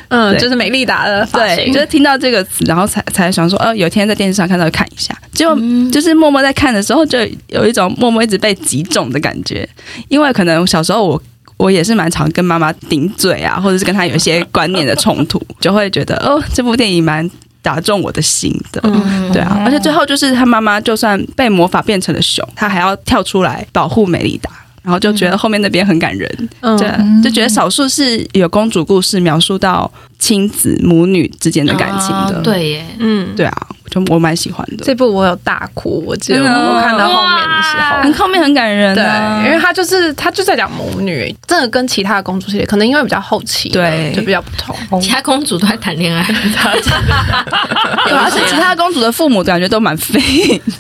[0.09, 5.57] 嗯，就是美丽达的发型，对，就是听到这个词，然后才才想说，哦，有一天在电视上看到，看一下，结果
[5.91, 9.69] 就是默默在看的时候，就有一种默默一直被击中的感觉，
[10.09, 11.23] 因为可能小时候我。
[11.57, 17.29] 我也是蛮常跟妈妈顶嘴啊，或者是跟她有一些观念的冲突，就会觉得哦，这部电影蛮
[17.63, 24.51] 打中我的心的，嗯、对啊，而且最后就是她妈妈就算被魔法变成了熊，她还要跳出来保护美丽达。
[24.83, 26.91] 然后就觉得后面那边很感人，嗯、对，
[27.23, 29.91] 就觉得少数是有公主故事描述到
[30.25, 34.83] 亲子母女之间的感情的，哦、对耶，嗯，对啊，就我蛮喜欢的。
[34.83, 44.75] 这部我有大哭，我记得我看到后面的时候，很后面很感人，啊，对，因为他就是他就在讲母女，真的跟其他的公主系列可能因为比较后期，对，就比较不同。
[44.99, 46.23] 其他公主都在谈恋爱，
[48.09, 50.19] 而且其他公主的父母感觉都蛮废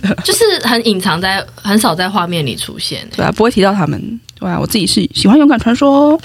[0.00, 4.20] 的， 就是很隐藏在很少在画面里出现，对啊，不会提到他们。
[4.40, 6.18] 对啊，我自己是喜欢勇敢传说。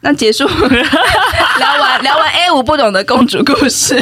[0.00, 0.46] 那结束
[1.58, 4.00] 聊完聊完 A 五不懂的公主故事，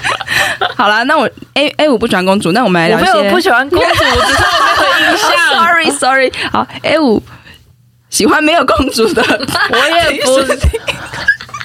[0.76, 3.10] 好了，那我 A A 五不喜欢公主，那我们来聊一些。
[3.10, 5.30] 我没有不喜欢公主，只是我没有印象。
[5.56, 7.22] Sorry Sorry，好 A 五
[8.10, 9.22] 喜欢没有公主的，
[9.70, 10.52] 我也不是。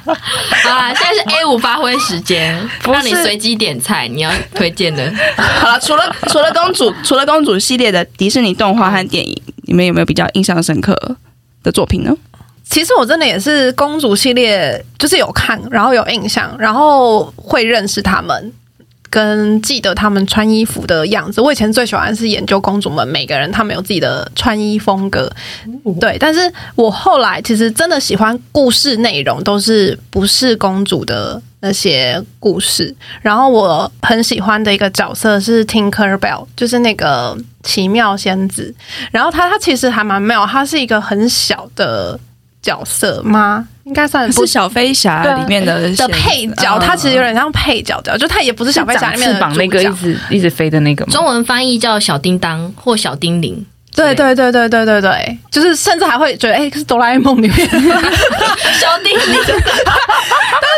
[0.08, 5.14] 啊，现在是 A 五发挥时间，让你随机点菜，你要推荐的。
[5.36, 9.44] 好了，除了除了公主，除了公主系列的迪士尼动画和电影。
[9.64, 11.18] 你们有没有比较印象深刻
[11.62, 12.16] 的作品呢？
[12.70, 18.54] 其实我真的也是公主系列，就是有看，然后有印象，然后会认识他们，
[19.10, 21.42] 跟记得他们穿衣服的样子。
[21.42, 25.32] 我以前最喜欢是研究公主们，每个人他们有自己的穿衣风格，
[26.00, 26.18] 对。
[26.20, 31.42] 但是我后来其实真的喜欢故事内容，都是不是公主的。
[31.60, 38.74] 那些故事，然后我很喜欢的一个角色是 Tinkerbell，就是那个奇妙仙子。
[39.12, 42.18] 然后她她其实还蛮妙，她是一个很小的
[42.68, 43.66] 角色吗？
[43.86, 51.14] 应该算是小飞侠里面的的配角，他其实有点像配角角，就他也不是小飞侠里面的翅膀那个一直一直飞的那个吗？
[51.14, 53.66] 中文翻译叫小叮当或小叮铃。
[53.96, 59.64] 对对对对对对对，就是甚至还会觉得，哎，是哆啦 A 梦里面 小叮铃，但是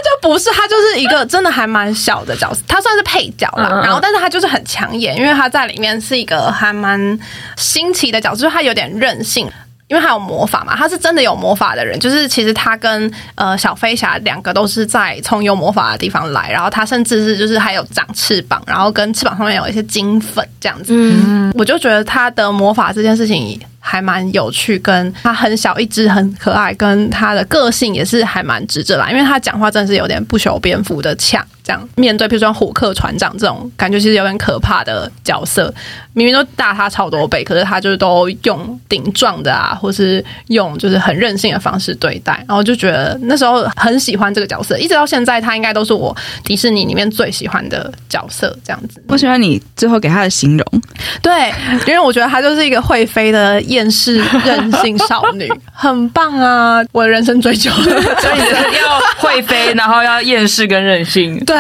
[0.06, 3.82] 就不是，他就是一个真的还蛮小的角色，他算是配角啦。
[3.84, 7.20] 然后，但是他就是很抢眼，因为他在里面是一个还蛮
[7.58, 9.50] 新奇的角色，就是他有点任性。
[9.90, 12.00] 因为他有魔法嘛，他是真的有魔法的人。
[12.00, 20.94] 就是其实他跟呃小飞侠两个都是在从有魔法的地方来，然后他甚至是就是还有长翅膀，然后跟翅膀上面有一些金粉这样子。
[20.96, 23.60] 嗯，我就觉得他的魔法这件事情。
[23.90, 29.10] 还蛮有趣，跟他很小一只很可爱，跟他的个性也是还蛮直着啦。
[29.10, 35.74] 因为他讲话真的是有点不修边幅的呛，这样面对比如说虎克船长这种感觉其实有点可怕的角色，
[36.14, 49.04] 明明都大他超多倍，可是他就是都用顶撞的啊，或是用就是很任性的方式对待，然后就觉得那时候很喜欢这个角色，一直到现在他应该都是我迪士尼里面最喜欢的角色，这样子。
[49.08, 50.82] 我喜欢你最后给他的形容，
[51.24, 51.52] 对，
[51.88, 53.60] 因为我觉得他就是一个会飞的。
[53.80, 56.84] 厌世任性少女，很棒啊！
[56.92, 61.56] 我的人生追求， 所以你要会飞，然后要厌世跟任性，对。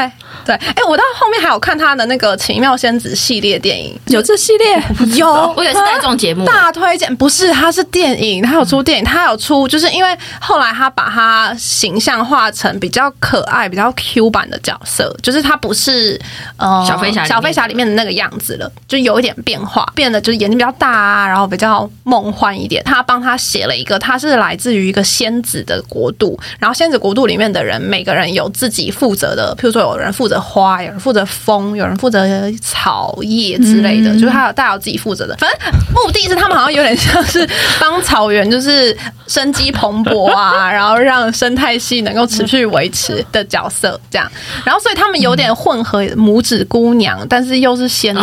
[0.46, 4.82] 对，哎、欸，我到后面还有看他的那个《奇妙仙子》系列电影，有这系列？
[5.16, 7.14] 有，我以为是大众节目，大推荐。
[7.16, 16.20] 不是，他是电影，他有出电影，他有出，就是因为后来他把他形象化成比较可爱、比较 Q 版的角色，就是他不是
[16.58, 22.84] 呃小飞侠小飞侠里面的那个样子了，就有一点变化，变得就是眼睛比较大啊，然后比较梦幻一点。
[22.84, 30.39] 他帮他写了一个，他是来自于一个仙子的国度，然后仙子国度里面的人，每个人有自己负责的，譬如说有人负责。
[30.40, 32.28] 花，有人负责风，有人负责
[32.62, 35.36] 草叶之类的，嗯、就是他有大家有自己负责的。
[35.38, 35.60] 反正
[35.94, 37.48] 目的是他们好像有点像是
[37.80, 38.96] 帮草原就是
[39.28, 44.30] 生机蓬勃啊， 然后让生态系能够持续维持的角色这样。
[44.64, 48.22] 然后所以他们有点混合拇指姑娘，但是又是仙子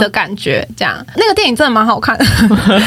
[0.00, 1.04] 的感觉这样。
[1.16, 2.24] 那个电影真的蛮好看的。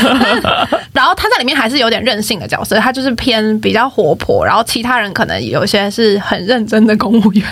[0.93, 7.45] 然后他在里面还是有点任性的角色，他就是偏比较活泼，然后其他人可能有些是很认真的公务员。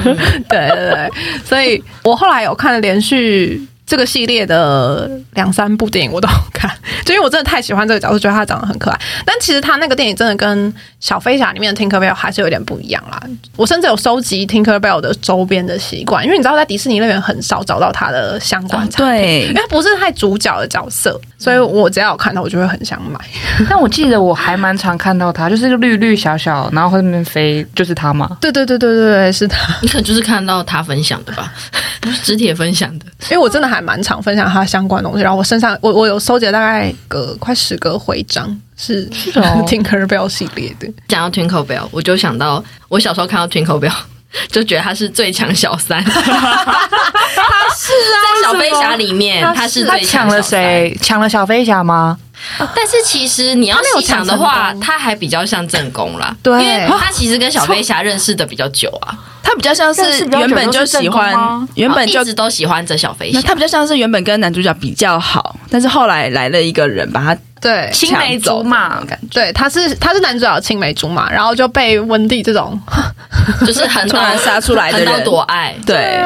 [0.58, 0.68] 对。
[0.70, 1.10] 对对，
[1.44, 6.68] 所以我后来有看连续这个系列的两三部电影，我都好看，
[7.04, 9.00] 就因为我真的太喜欢这个角色，觉得他长得很可爱。
[9.24, 13.22] 但其实他那个电影真的跟小飞侠里面的 Tinkerbell 还是有点不一样啦。
[13.54, 23.20] 我甚至有收集 Tinkerbell 的周边的习惯，因为你知道在迪士尼乐园很少找到他的相关产品，对，因为他不是太主角的角色，所以我只要有看到，我就会很想买。
[23.70, 28.36] 但我记得我还蛮常看到他，就是绿绿小小，然后后面飞，就是他吗？
[28.40, 29.72] 对对对对对，是他。
[29.80, 31.52] 你可能就是看到他分享的吧，
[32.02, 33.75] 不是直铁分享的，因为我真的还。
[33.76, 39.06] 还蛮常分享他相关的东西，然后我身上我我有收集了大概个快十个徽章，是
[39.68, 40.88] Tinkerbell 系列的。
[41.08, 43.92] 讲到 Tinkerbell，我就想到我小时候看到 Tinkerbell，
[44.48, 46.02] 就觉得他是最强小三。
[46.08, 46.12] 他
[47.74, 50.98] 是啊，在小飞侠里面，他是最强抢了谁？
[51.02, 52.18] 抢了小飞侠吗？
[52.58, 56.34] 但是其实你要细想的话，他还比较像正宫啦。
[56.42, 59.16] 对，因为他其实跟小飞侠认识的比较久啊。
[59.42, 63.40] 他比较像是原本就喜欢，原本就一直都喜欢着小飞侠。
[63.42, 69.40] 他比较像是原本跟男主角比较好，但是后来来了一个人把他对青梅竹马感觉。
[69.40, 72.76] 对，他是他是男主角青梅竹马，然后就被温蒂这种
[73.64, 75.76] 就是很突然杀出来的人多爱。
[75.86, 76.20] 对。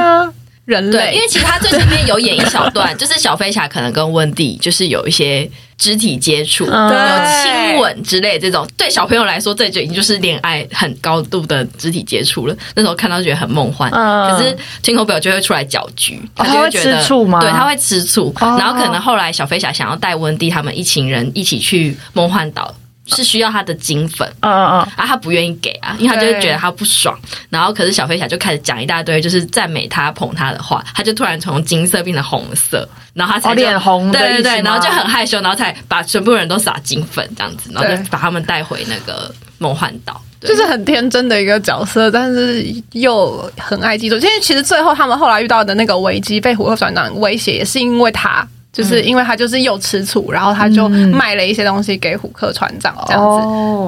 [0.65, 12.57] 人类，对，因为其实他最前面有演一小段， 就是小飞侠可能跟温蒂就是有一些肢体接触，有亲吻之类这种，对小朋友来说，这就已经就是恋爱很高度的肢体接触了。
[12.77, 17.03] 那时候看到觉得很梦幻，可是 Tinkerbell 就会出来搅局，他就会觉得，
[17.41, 22.73] 对，他会吃醋，然后可能后来小飞侠想要带温蒂他们一群人一起去梦幻岛。
[23.07, 27.19] 是需要他的金粉，嗯嗯嗯，啊，他不愿意给啊，因为他就会觉得他不爽。
[27.49, 44.15] 然后，可是小飞侠就开始讲一大堆，就是赞美他、捧他的话，他就突然从金色变成红色，然后他才脸红，对对对，然后就很害羞，然后才把全部人都撒金粉这样子，然后就把他们带回那个梦幻岛，就是很天真的一个角色，但是又很爱记住。
[44.17, 48.47] 因为其实最后他们后来遇到的那个危机，被虎克船长威胁，也是因为他。
[48.73, 53.21] 就是因为他就是又吃醋，然后他就卖了一些东西给虎克船长这样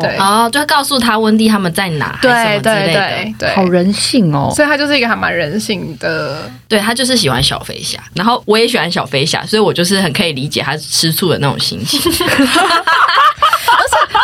[0.00, 12.00] 子，对，哦，就告诉他温蒂他们在哪，对对对对，好人性哦，所以他就是一个还蛮人性的，对，他就是喜欢小飞侠，然后我也喜欢小飞侠，所以我就是很可以理解他吃醋的那种心情。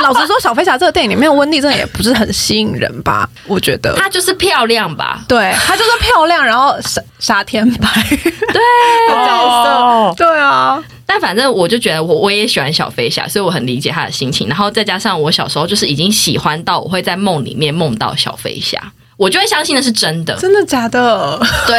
[0.02, 3.28] 老实说，小飞侠这个电影里面，温蒂真的也不是很吸引人吧？
[3.46, 5.20] 我觉得她就是漂亮吧？
[5.26, 8.60] 对，她就是漂亮，然后傻傻天白，对，
[9.08, 10.82] 角色，对啊。
[11.04, 14.46] 但反正我就觉得我我也喜欢小飞侠，所以我很理解他的心情。
[14.46, 18.78] 然后再加上我小时候就是已经喜欢到我会在梦里面梦到小飞侠。
[19.18, 21.38] 我就会相信那是真的，真的假的？
[21.66, 21.76] 对，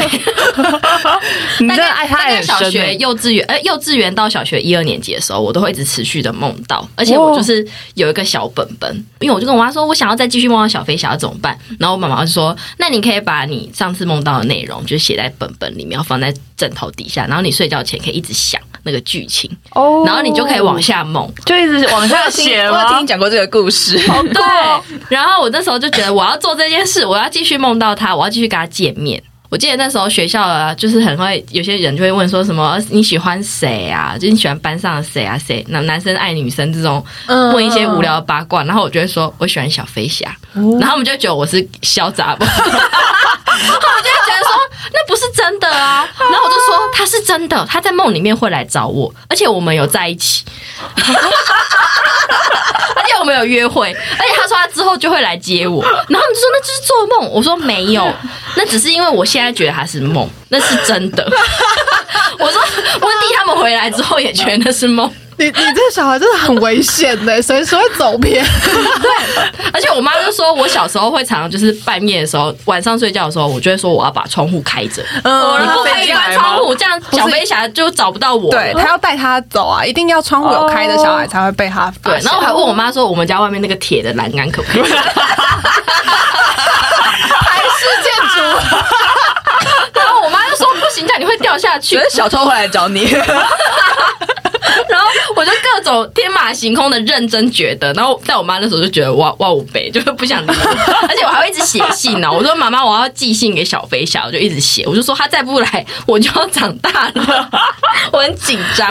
[1.65, 11.57] 你真的爱他爱小学、幼稚园，呃，幼稚园到小学一二年级的时候，我都会一直持续的梦到，而且我就是有一个小本本，因为我就跟我妈说，我想要再继续梦到小飞侠怎么办？
[11.79, 22.65] 然后我妈妈就说，那你可以把你上次梦到的内容就写在本本里面，要放在枕头底下，然后你睡觉前可以一直想那个剧情，哦，然后你就可以往下梦，就一直往下 写。
[22.65, 24.43] 我听你讲过这个故事，好对。
[25.07, 27.29] 然后我那时候就觉得我要做这件事，我要。
[27.29, 29.21] 继续梦到他，我要继续跟他见面。
[29.49, 34.15] 我记得那时候学校啊，就是很会有些人就会问说什么你喜欢谁啊？
[34.19, 35.35] 就你喜欢班上的谁啊？
[35.37, 35.65] 谁？
[35.69, 44.51] 那男生爱女生这种问一些无聊的八卦，然后我就会说我喜欢小飞侠，然后他们就觉得我是小杂包， 我就觉得说
[44.93, 46.07] 那不是真的啊。
[46.19, 50.45] 然后我就说他是真的，他在梦里面会来找我，而且我们有在一起。
[52.95, 58.11] 而且我们有约会，而且他说他之后就会来接我，然后你就说那就是做梦，我说没有，
[58.55, 61.25] 那只是因为我现在觉得他是梦，那是真的。
[62.39, 62.61] 我说
[63.01, 65.11] 温蒂他们回来之后也觉得那是梦。
[65.37, 68.43] 你你这个小孩真的很危险呢，随时会走偏。
[69.01, 69.09] 对，
[69.71, 75.01] 而且我妈就说，我小时候会常常就是半夜的时候，晚上睡觉的时候，我就会说我要把窗户开着。
[75.23, 78.51] 嗯，你不可以关窗户，这样小飞侠就找不到我。
[78.51, 81.89] 对，他要带他走啊，一定要窗户有开的小孩才会被他。
[82.03, 84.83] 对，然后我还问我妈说，我们家外面那个铁的栏杆可不可以？
[84.91, 84.99] 台
[87.77, 88.41] 式建筑。
[89.93, 90.29] 然后我
[91.17, 91.99] 你会掉下去。
[92.11, 93.05] 小偷会来找你。
[94.87, 100.53] 然后我就各种天马行空的认真觉得，然后在我妈那时候就觉得哇哇五倍， 就是不想理我，
[101.07, 102.31] 而且我还会一直写信呢。
[102.31, 107.49] 我说妈妈，我要寄信给小飞侠，我就一直写，我就说他再不来，我就要长大了，
[108.11, 108.89] 我很紧张。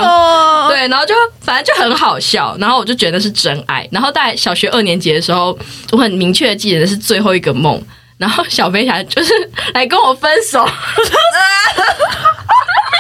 [0.69, 3.87] 对，然后就反正就很好笑，然后我就觉得是真爱。
[3.93, 5.57] 然后在小学二年级的时候，
[5.93, 7.81] 我很明确的记得是最后一个梦，
[8.19, 9.33] 然后小飞侠就是
[9.75, 10.67] 来跟我分手。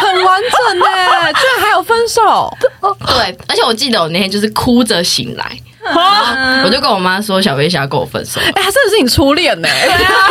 [0.00, 0.86] 很完整呢，
[1.32, 2.56] 居然还有分手。
[3.04, 5.60] 对，而且我记得我那天就是哭着醒来，
[6.64, 8.40] 我就跟我妈说小飞侠跟我分手。
[8.40, 9.68] 哎，他真的是你初恋呢？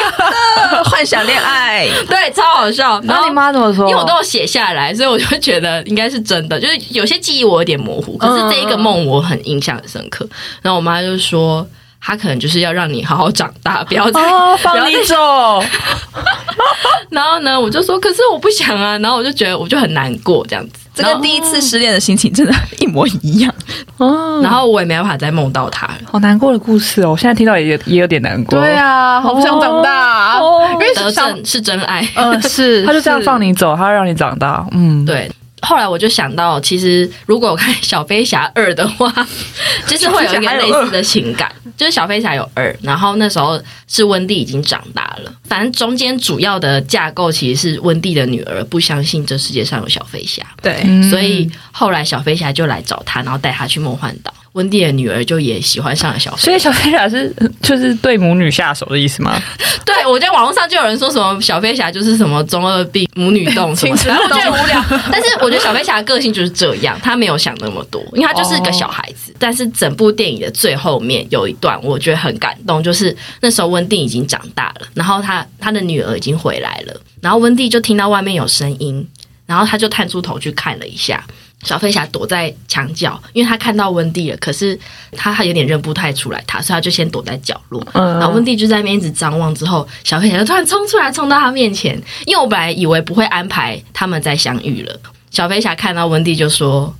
[0.86, 3.00] 幻想恋爱，对，超好笑。
[3.02, 3.90] 然后你妈怎么说？
[3.90, 6.58] 因为我都有写下来，所以我就觉得应该是真的。
[6.58, 10.26] 就是有些记忆我有点模糊，可是这一个梦我很印象很深刻。
[10.62, 11.68] 然后我妈就说。
[12.00, 15.16] 他可能就是要让你好好长大， 不要再、哦、放你走。
[17.10, 18.98] 然后呢，我就说，可是我不想啊。
[19.00, 20.74] 然后我就觉得，我就很难过这样子。
[20.94, 23.54] 这跟第一次失恋的心情真的，一模一样。
[23.98, 24.42] 哦。
[24.44, 25.94] 然后我也没办法再梦到他了。
[26.12, 27.12] 好难过的故事哦！
[27.12, 28.60] 我现在听到也也有点难过。
[28.60, 30.40] 对啊，好不想长大。
[30.40, 30.68] 哦。
[30.74, 32.08] 因为得正是真爱。
[32.16, 32.84] 嗯，是。
[32.86, 34.66] 他就这样放你走，他要让你长大。
[34.72, 35.32] 嗯，对。
[35.68, 39.14] 后来我就想到，其实如果我看《小飞侠二》的话，
[39.86, 54.34] 就是会有一个类似的情感，就是小飞侠有二，然后那时候是温蒂已经长大了，反正中间主要的架构其实是温蒂的女儿不相信这世界上有小飞侠，对，所以后来小飞侠就来找他，然后带他去梦幻岛。
[54.58, 59.40] 温蒂的女儿就也喜欢上了小飞侠，所以小飞侠是就是对母女下手的意思吗？
[59.86, 64.84] 对，我在网络上就有人说什么小飞侠就是什么中二病母女动 什么，然后我觉得无聊。
[65.12, 69.32] 但是我觉得小飞侠的个性就是这样，他没有想那么多，因为他就是个小孩子。
[69.38, 79.08] 但是整部电影的最后面有一段我觉得很感动，就是那时候温蒂已经长大了，然后他他的女儿已经回来了，然后温蒂就听到外面有声音，
[79.46, 81.24] 然后他就探出头去看了一下。
[81.68, 84.80] 小飞侠躲在墙角，因为他看到温蒂了，可是
[85.12, 87.86] 他还有点认不太出来他，所以他就先躲在角落。
[87.94, 92.02] 嗯、然后温蒂就在那边一直张望，之后小飞侠就突然冲出来，冲到他面前。
[92.26, 95.00] 因为我本来以为不会安排他们再相遇了，
[95.30, 96.96] 小飞侠看到温蒂就说：“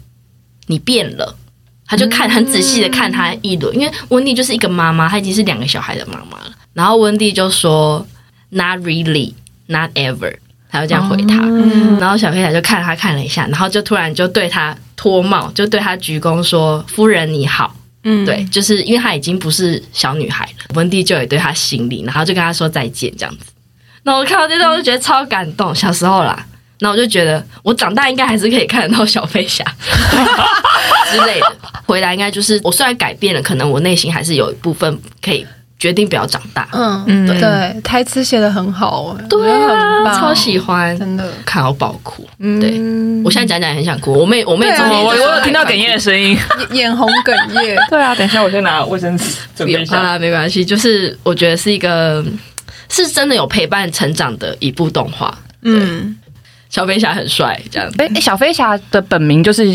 [0.68, 1.36] 你变了。”
[1.90, 6.52] 他就看很仔细的看他一轮，因为温蒂就是一个妈妈，她已经是两个小孩的妈妈了。
[6.74, 8.06] 然后温蒂就说
[8.50, 9.34] ：“Not really,
[9.68, 10.36] not ever。”
[10.70, 20.76] 他就这样回他，嗯、然后小飞侠就看他看了一下，然后就突然就对他脱帽，就对他鞠躬说：“夫人你好。”嗯，对，就是因为他已经不是小女孩了。
[20.76, 23.46] 温蒂就也对他行礼，然后就跟他说再见这样子。
[24.04, 25.76] 那我看到这段，我就觉得超感动。
[25.76, 26.46] 小时候啦，
[26.80, 29.66] 那我就觉得我长大应该还是可以看得到小飞侠
[31.12, 31.58] 之类的。
[31.86, 35.46] 回来应该就是我虽然改变了，可能我内心还是有一部分可以。
[35.80, 36.68] 决定不要长大。
[36.72, 42.28] 嗯嗯，对，对，台词写的很好，对啊，超喜欢，真的看好爆哭。
[42.40, 42.72] 嗯，对，
[43.24, 44.14] 我现在讲讲也很想哭。
[44.14, 46.38] 我妹，我妹昨天我我有听到哽咽的声音，
[46.72, 47.78] 眼红哽咽。
[47.90, 49.98] 对啊，等一下我先拿卫生纸准备一下。
[49.98, 52.26] 啊，没关系，就是我觉得是一个
[52.90, 55.38] 是真的有陪伴成长的一部动画。
[55.62, 56.18] 嗯，
[56.70, 57.88] 小飞侠很帅，这样。
[58.00, 59.66] 哎、欸，小飞侠的本名就是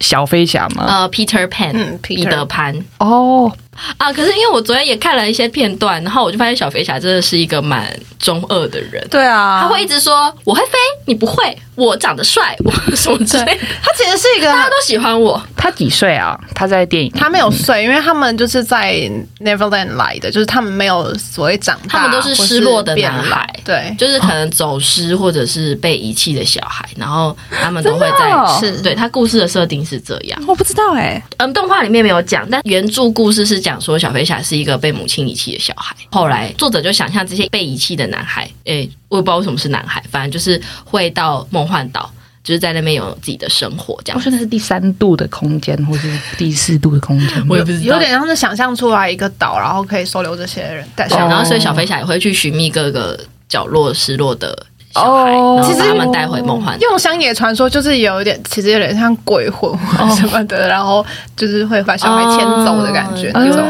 [0.00, 0.84] 小飞侠吗？
[0.88, 2.76] 呃，Peter Pan，嗯，彼得潘。
[2.98, 3.52] 哦。
[3.98, 4.12] 啊！
[4.12, 9.06] 可是因为我昨天也看了一些片段，然后我就发现小飞侠真的是一个蛮中二的人。
[9.10, 13.58] 对啊，他会一直说我会飞，你不会，我长得帅，我什么之类。
[13.82, 15.42] 他其实是一个大家都喜欢我。
[15.56, 16.38] 他几岁啊？
[16.54, 18.94] 他在电影他没有岁，因为他们就是在
[19.40, 28.32] Neverland 来的，就是他们没有所谓长大，他们都是失落的男孩，对，就是可能走失或者是被遗弃的小孩，然后他们都会在。
[28.32, 33.62] 哦、是对他故事的设定是这样，我不知道哎、欸，嗯，动画里面没有讲，但原著故事是。
[33.62, 42.10] 讲说小飞侠是一个被母亲遗弃的小孩，后来作者就想象这些被遗弃的男孩，诶、欸，我也不知道为什么是男孩，反正就是会到梦幻岛，
[42.42, 44.18] 就是在那边有自己的生活，这样。
[44.18, 54.66] 我说那是第三度的空间，或是第四度的空间，我也不知道，有点像是想象出来一个岛，然后可以收留这些人，但然后所以小飞侠也会去寻觅各个角落失落的。
[54.94, 55.32] 小孩，
[55.62, 56.78] 其实把他们带回梦幻。
[56.80, 59.70] 用乡野传说就是有一点，其实有点像鬼魂
[60.16, 61.04] 什么的，然后
[61.36, 63.30] 就是会把小孩牵走的感觉。
[63.32, 63.62] 那种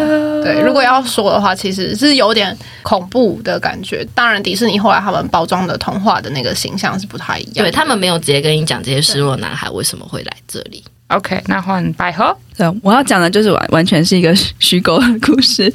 [0.44, 4.06] 对，如果要说的话，其实是有点恐怖的感觉。
[4.14, 7.64] 当然，迪士尼后来他们包装的童话的那个形象是不太一样。
[7.64, 10.82] 对，他们没有直接跟你讲这些失落男孩为什么会来这里。
[11.08, 12.34] OK，那换百合。
[12.56, 15.72] 对，我要讲的就是完完全是一个虚构的故事。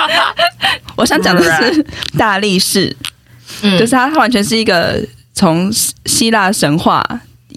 [0.96, 1.84] 我想讲的是
[2.16, 2.96] 大力士。
[3.62, 4.98] 嗯，就是它完全是一个
[5.34, 5.70] 从
[6.06, 7.02] 希腊神话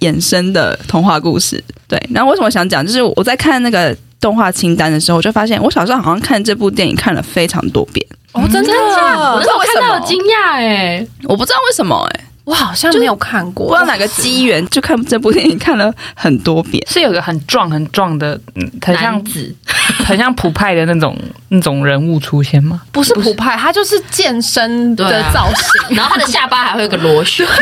[0.01, 1.63] 衍生的童话故事。
[1.88, 2.86] 对，然后为什么想讲？
[2.86, 8.05] 就是我在看那个动画清单的时候，我就发现我小时候好像看这部电影看了非常多遍。
[8.34, 8.72] 哦，真的？
[8.72, 12.26] 我那我看到惊讶哎，我不知道为什么哎。
[12.50, 16.84] 我好像没有看过，不知道哪个机缘就看这部电影看了很多遍。
[16.89, 19.56] 是有个很壮很壮的，嗯，很像子，
[20.04, 21.16] 很像普派的那种
[21.50, 22.82] 那种人物出现吗？
[22.91, 25.64] 不是普派，他就是健身的造型，
[25.95, 27.45] 然后他的下巴还会有个螺旋。
[27.45, 27.54] 因为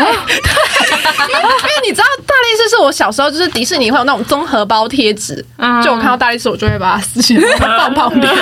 [1.86, 5.36] 你知道大力士是我小时候就是迪士尼会有那种综合包贴纸，
[5.84, 8.24] 就我看到大力士，我就会把它撕起来放旁边，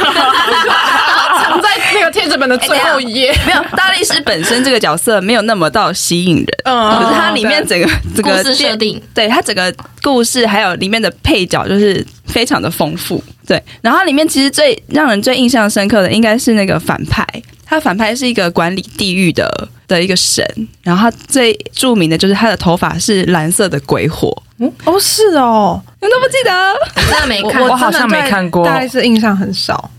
[1.42, 3.36] 藏在那个贴纸本的最后一页。
[3.48, 6.35] 没有，大力士本身这个角色没有那么到吸引。
[6.64, 13.62] 嗯，可是它里面整个这个故事设定，对它整个故事还有里面的配角就是非常的丰富，对。
[13.82, 17.26] 然后它里面其实最让人最印象深刻的应该是那个反派，
[17.66, 20.46] 他反派是一个管理地狱的的一个神，
[20.84, 24.36] 然后他最著名的就是他的头发是蓝色的鬼火。
[24.58, 26.52] 嗯，哦，是哦，你都不记得？
[26.96, 29.92] 我真的没看，我好像没看过，大概是印象很少。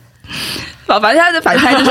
[0.87, 1.91] 反正他的反派就是，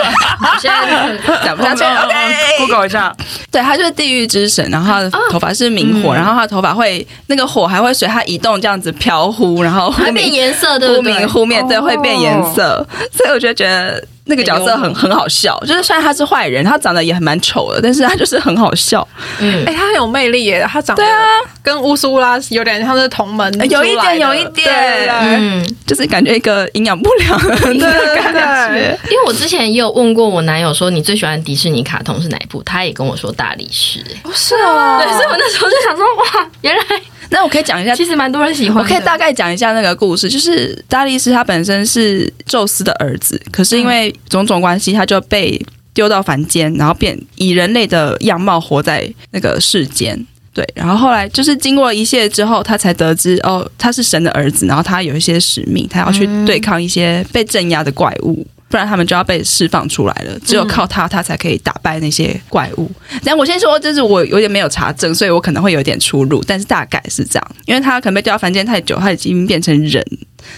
[0.60, 1.84] 现在讲不下去。
[2.06, 3.14] OK，Google 一下，
[3.52, 11.14] 对，他就是地狱之神，然后他的头发是明火，然后他的头发会那个火还会随他移动这样子飘忽，然后会变颜色，对不对？
[11.14, 12.86] 忽明忽灭，对，会变颜色。
[13.12, 14.04] 所以我就觉得。
[14.26, 19.08] 那个角色很很好笑，就是虽然他是坏人，他长得也很蛮丑的，但是他就是很好笑。
[19.40, 21.26] 嗯，哎、欸，他很有魅力耶，他长得对啊，
[21.62, 28.34] 跟乌苏拉有点像是同门，有一点，有一点，对嗯，就是感觉一个营养不良的感
[28.74, 29.00] 觉。
[29.12, 32.64] 因为我之前也有问过我男友说，你最喜欢迪士尼卡通是哪一部？
[32.64, 34.00] 他也跟我说大力士。
[34.24, 36.84] 哦，是啊，对，所以我那时候就想说，哇，原来。
[37.30, 38.84] 那我可以讲一下，其实蛮多人喜欢。
[38.84, 45.60] 我可以大概讲一下那个故事，就是大力士他本身是宙斯的儿子，可是因为种种关系，他就被
[45.94, 50.26] 丢到凡间，然后变以人类的样貌活在那个世间。
[50.54, 58.48] 对，然后后来就是经过一切之后，他才得知哦，他是神的儿子，然后他有一些使命，他要去对抗一些被镇压的怪物。
[58.68, 62.92] 不然他们就要被释放出来了，只有靠他，他才可以打败那些怪物。
[63.24, 70.04] 但我先说，就是我有点没有查证，所以我可能会有点出入，但是大概是这样，因为他可能被掉到凡间太久，他已经变成人。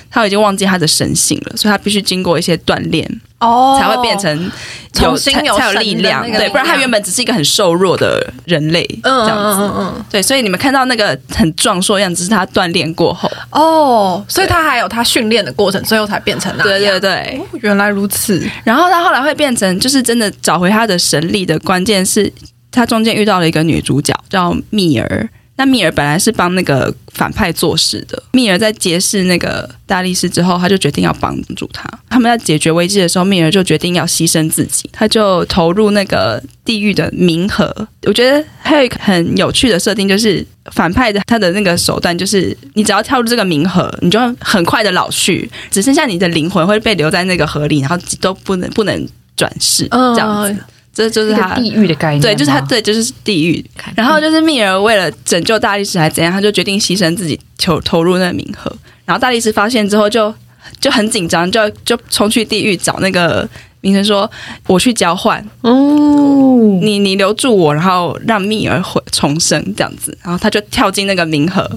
[0.09, 3.09] 他已经忘记他的神性了，所以他必须经过一些锻炼
[3.39, 4.51] 哦，才会变成
[4.93, 6.23] 有才有力量。
[6.31, 9.61] 对，不然他原本只是一个很瘦弱的人类，这样子。
[9.61, 10.05] 嗯嗯嗯。
[10.09, 16.79] 对，所以你们看到那个很壮硕的样子，是他锻炼过后哦，所以他还有他训练的过程，最后才变成那样。
[16.79, 18.43] 对对对，原来如此。
[18.63, 22.31] 然后他后来会变成，就是真的找回他的神力的关键是
[22.71, 25.29] 他中间遇到了一个女主角叫蜜儿。
[25.58, 28.22] 那蜜儿本来是帮那个反派做事的。
[28.32, 31.84] 蜜儿在结识那个大力士之后，他就决定要帮助他。
[32.10, 37.74] 他们在解决危机的时候，蜜儿就决定要牺牲自己，他就投入那个地狱的冥河。
[38.03, 50.55] 我觉得还有一个很有趣的设定，就是反派的他的那个手段，就是你只要跳入这个冥河，你就很快的老去，只剩下你的灵魂会被留在那个河里，然后都不能不能转世这样子。
[50.98, 53.64] 这就是他地狱的概念，对，就是他，对，就是地狱。
[53.95, 58.76] 然后就是蜜儿为了拯救大力士还怎样，他就决定牺牲自己，投投入那个冥河。
[59.06, 60.34] 然后大力士发现之后就
[60.80, 63.48] 就很紧张，就就冲去地狱找那个
[63.82, 64.28] 明神说
[64.66, 71.70] ：“我去交换哦，你你留住我，然后让蜜儿回重生这样子。”然后他就跳进那个冥河。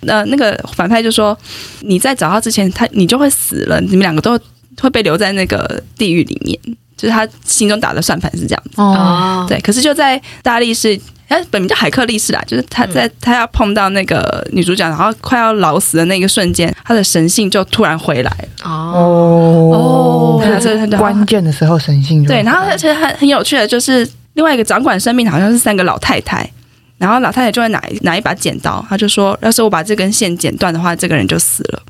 [0.00, 1.38] 那那个反派就说
[1.82, 4.36] ：“你在找他之前，他你就会死了，你们两个都
[4.80, 6.58] 会被留在那个地狱里面。”
[6.96, 9.60] 就是他心中打的算盘是这样子哦，对。
[9.60, 10.98] 可是就在大力士。
[11.28, 18.32] 他本名叫海克力士啦，就是他在他要碰到那个女主角，然后快要老死的那个瞬间，他的神性就突然回来
[18.62, 22.44] 哦哦，这是关键的时候神性就对。
[22.44, 26.48] 然后而且很很有趣的，就是另外一个掌管生命好像是三个老太太，
[26.96, 31.82] 然后老太太就会拿拿一把剪刀，她就说，要是我把这根线剪断的话，这个人就死了。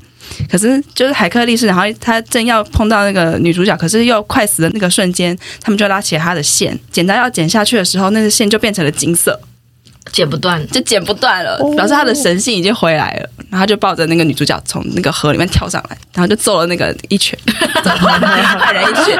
[0.49, 9.39] 可是，就是海克力士，然后他正要碰到那个女主角，可是又快死的那个瞬间，他们就拉起了他的线，剪刀要剪下去的时候，那个线就变成了金色，
[10.11, 13.29] 剪不断，就剪不断了，表示他的神性已经回来了。
[13.49, 17.37] 然后就抱着那个女主角从那个河里面跳上来，然后就揍了那个一拳，
[17.81, 19.17] 犯人一拳。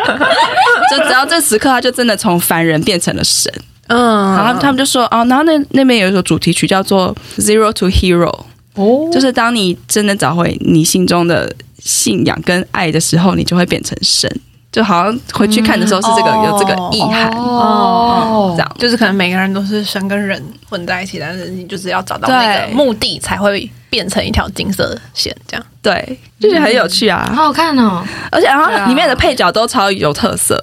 [0.92, 3.52] 就只要这时刻，他就真的从凡人变成了神。
[3.88, 8.30] 嗯，然后他们就说哦，然后那那边有一首主题曲叫做《Zero to Hero》。
[8.78, 14.32] 哦，就是当你真的找回你心中的信仰跟爱的时候，你就会变成神。
[14.70, 30.58] 就好像回去看的时候是这个、嗯、有这个意涵哦，这样就是可能每个人都是神跟人混在一起，但是你就是要找到那个目的才会变成一条金色的线，这样对，就是很有趣啊，嗯、好好看哦，而且然后里面的配角都超有特色。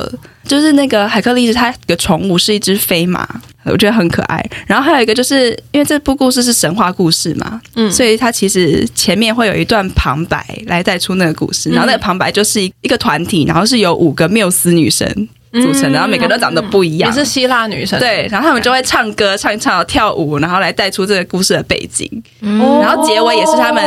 [0.47, 3.27] 就是那个海克力士，他的宠物是一只飞马，
[3.63, 4.39] 我觉得很可爱。
[4.67, 11.71] 然后还有一个，就是因为这部故事是神话故事嘛，嗯，所以它其实前面会有一段旁白来带出那个故事。
[11.71, 15.27] 然后那个旁白就是一一个团体，然后是有五个缪斯女神
[15.63, 17.99] 组成的，然后每个人都长得不一样，也是希腊女神。
[17.99, 22.09] 对，然后他们就会唱歌、唱一唱、跳舞，然后来带出这个故事的背景。
[22.41, 23.83] 然后结尾也是他们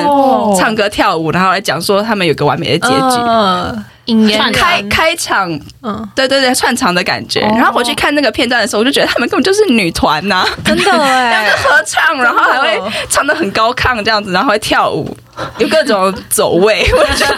[0.57, 3.85] 唱歌跳舞，然后来讲说他们有个完美的结局。
[4.53, 5.51] 开开场，
[5.83, 7.41] 嗯，对对对，串场的感觉。
[7.41, 15.15] 然后我去看那个片段的时候，我就觉得他们根本就是女团呐，真的哎， 两个合唱，然后还会唱的很高亢这样子，然后会跳舞，
[15.57, 17.35] 有各种走位， 我觉得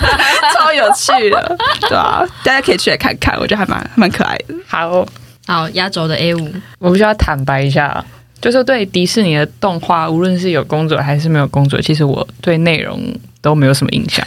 [0.53, 2.23] 超有趣的，对吧？
[2.43, 4.53] 大家可以去来看看，我觉得还蛮蛮可爱的。
[4.67, 5.05] 好
[5.47, 8.05] 好，压轴的 A 五，我必须要坦白一下，
[8.39, 13.01] 就是对迪士尼的动画，无论是有工作还是没有工作，其实我对内容。
[13.41, 14.25] 都没有什么印象，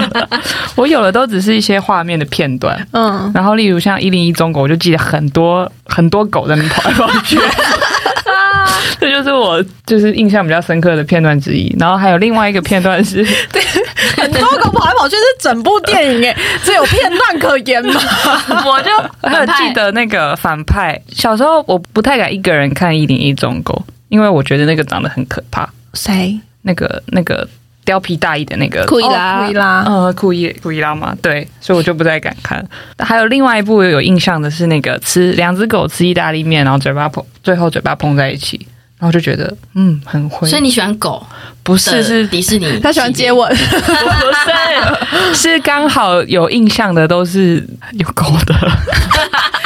[0.74, 7.38] 我有的都只是一些画面的片段，嗯，然后例如像一零一中国，我就记得很多很多狗在那跑来跑去，
[8.98, 11.74] 这就是我就是印象比较深刻的片段之一。
[11.78, 13.22] 然后还有另外一个片段是，
[13.52, 13.62] 对，
[14.16, 18.00] 很多狗跑来跑去是整部电影诶，只有片段可言吗？
[18.64, 18.90] 我就
[19.28, 25.68] 还有记得那个反派，小时候我不太敢一个人看一零一中国，因为我觉得那个长得很可怕。
[25.92, 26.40] 谁？
[26.62, 27.46] 那个那个。
[27.84, 32.64] 貂皮大衣的那个库伊拉，库伊拉，呃，库伊库伊拉嘛，对，所以我就不太敢看。
[32.98, 38.66] 还有另外一部有印象的是那个吃两只狗吃意大利面，然后嘴巴碰，最后嘴巴碰在一起，
[38.98, 40.48] 然后就觉得嗯很灰。
[40.48, 41.26] 所以你喜欢狗？
[41.62, 43.48] 不是，是迪士尼，他喜欢接吻。
[43.50, 43.56] 不
[45.32, 48.54] 是，是刚好有印象的都是有狗的。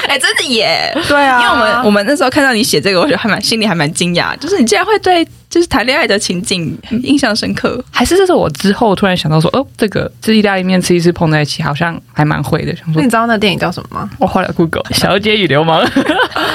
[0.06, 0.92] 哎、欸，真的耶！
[1.08, 12.76] 对啊，因为我们我们那时候看到你写这个，我觉得还蛮心里还蛮惊讶，就是你竟然会对就是谈恋爱的情景印象深刻，还是这是我之后突然想到说，哦，这个吃意大利面吃一次碰在一起，好像还蛮会的。
[12.76, 14.10] 想说，你知道那电影叫什么吗？
[14.18, 15.82] 我后来 Google《小姐与流氓》，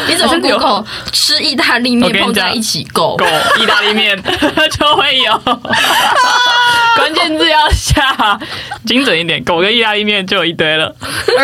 [0.08, 3.26] 你怎么 Google 吃意大利面碰在一起狗狗
[3.60, 4.16] 意大利面
[4.80, 5.29] 就会有，
[6.96, 8.40] 关键字要下
[8.86, 10.96] 精准一点，狗跟意大利面就有一堆了。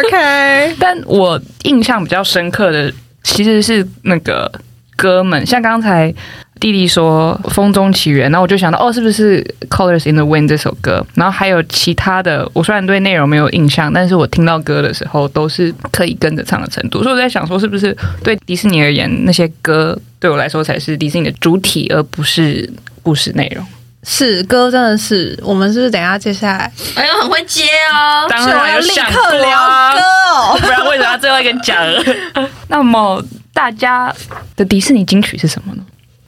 [0.06, 1.96] OK，但我印象。
[2.06, 4.52] 比较深刻的其实是那个
[4.96, 6.14] 哥们，像刚才
[6.60, 11.04] 弟弟说《风中奇缘》，然后我就想到哦，是不是《Colors in the Wind》这首歌？
[11.16, 17.02] 然后还有其他的，我虽然对内容没有印象，但是我听到歌的时候都是可以跟着唱的程度。
[17.02, 22.70] 所以我在想说，是不是对迪士尼而言，那些歌对我来说才是迪士尼的主体，而不是
[23.06, 23.64] 故事内容？
[24.08, 26.72] 是歌，真的是我们是不是等一下接下来？
[26.96, 28.26] 哎呦，很会接哦！
[28.28, 29.60] 当然要立刻聊
[29.94, 31.78] 歌哦，不然为什么要最后一个讲？
[32.68, 34.12] 那么大家
[34.56, 35.84] 的迪士尼金曲是什么呢？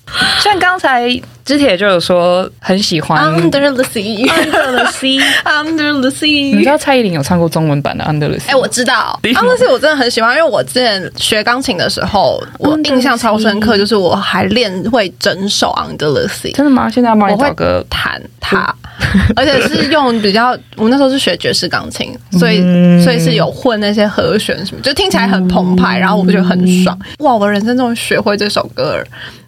[0.40, 1.10] 像刚才
[1.44, 6.56] 之铁就有说很喜欢 Under the Sea，Under the Sea，Under the Sea。
[6.56, 8.50] 你知道蔡依林有唱过中文版的 Under the Sea？
[8.52, 16.54] 哎，我知道 Under the Sea，我真的很喜欢，因为我之前学钢琴的时候，我印象超深刻，就是我还练会整首 Under the Sea。
[16.56, 16.90] 真的吗？
[16.90, 18.74] 现在要帮你找个弹它，
[19.36, 22.62] 而且是用比较，我那时候是学爵士钢琴，所以
[23.04, 26.98] 所以是有混那些和弦什么，就听起来很澎湃，然后我就觉得很爽。
[27.20, 29.04] 哇，我人生终于学会这首歌了。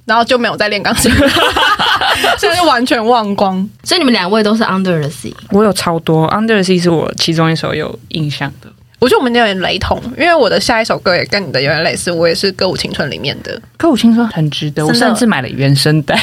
[0.05, 1.11] 然后就没有再练钢琴，
[2.39, 3.69] 现在就完全忘光。
[3.83, 8.67] 所以你们两位都是 Under the Sea，我有超多 Under the Sea 是我其中一首有印象的。
[8.97, 14.83] 我觉得我们有点雷同，因为我的下一首歌也跟你的有点类似，我也是《歌舞青春》里面的《歌舞青春》，很值得。
[14.83, 16.19] 我甚至买了原声带，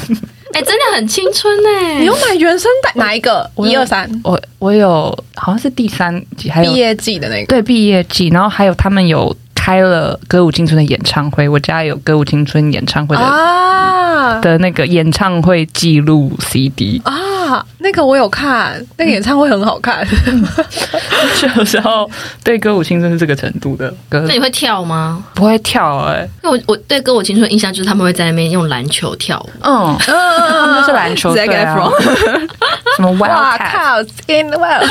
[0.52, 2.00] 哎，真的很青春哎！
[2.00, 2.92] 你有买原声带？
[2.94, 3.48] 哪一个？
[3.58, 4.10] 一二三？
[4.24, 7.46] 我我有，好像是第三季，还有毕业季的那个。
[7.46, 9.36] 对，毕业季，然后还有他们有。
[9.62, 17.14] 开了歌舞青春的演唱会，我家有歌舞青春演唱会的啊的那个演唱会记录 CD 啊，
[17.78, 20.06] 那个我有看，那个演唱会很好看。
[21.56, 22.10] 有时候
[22.44, 25.24] 对歌舞青春是这个程度的歌，那你会跳吗？
[25.34, 29.38] 不会跳哎、欸，那我我对歌舞青春的印象就是他们会在那边用篮球跳。
[29.40, 31.76] 舞，嗯嗯，就是篮球，对啊，
[32.96, 34.90] 什么 Wildcats in the world，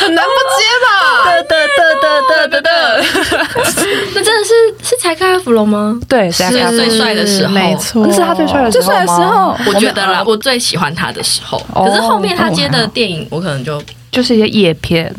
[0.00, 0.88] 很难不接吧？
[1.26, 1.56] 的的。
[2.00, 3.04] 的的的的，
[4.14, 5.98] 那真的是是才开福隆吗？
[6.08, 9.56] 对，是他最帅的时候，没错，是他最帅的最帅的时候。
[9.66, 11.58] 我觉得啦，我最喜欢他的时候。
[11.74, 15.14] 可是后面他接的电影，我可能就就是一些叶片。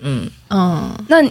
[0.00, 1.22] 嗯嗯，那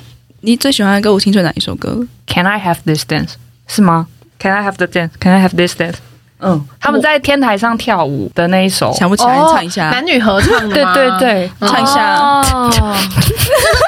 [0.41, 3.33] 你最喜欢的歌舞青春哪一首歌？Can I have this dance？
[3.67, 4.07] 是吗
[4.39, 5.95] ？Can I have the dance？Can I have this dance？
[6.39, 10.59] 嗯，他们在天台上跳舞的那一首，想不起来，唱一下，男女合唱？
[10.69, 12.43] 对对对，唱一下。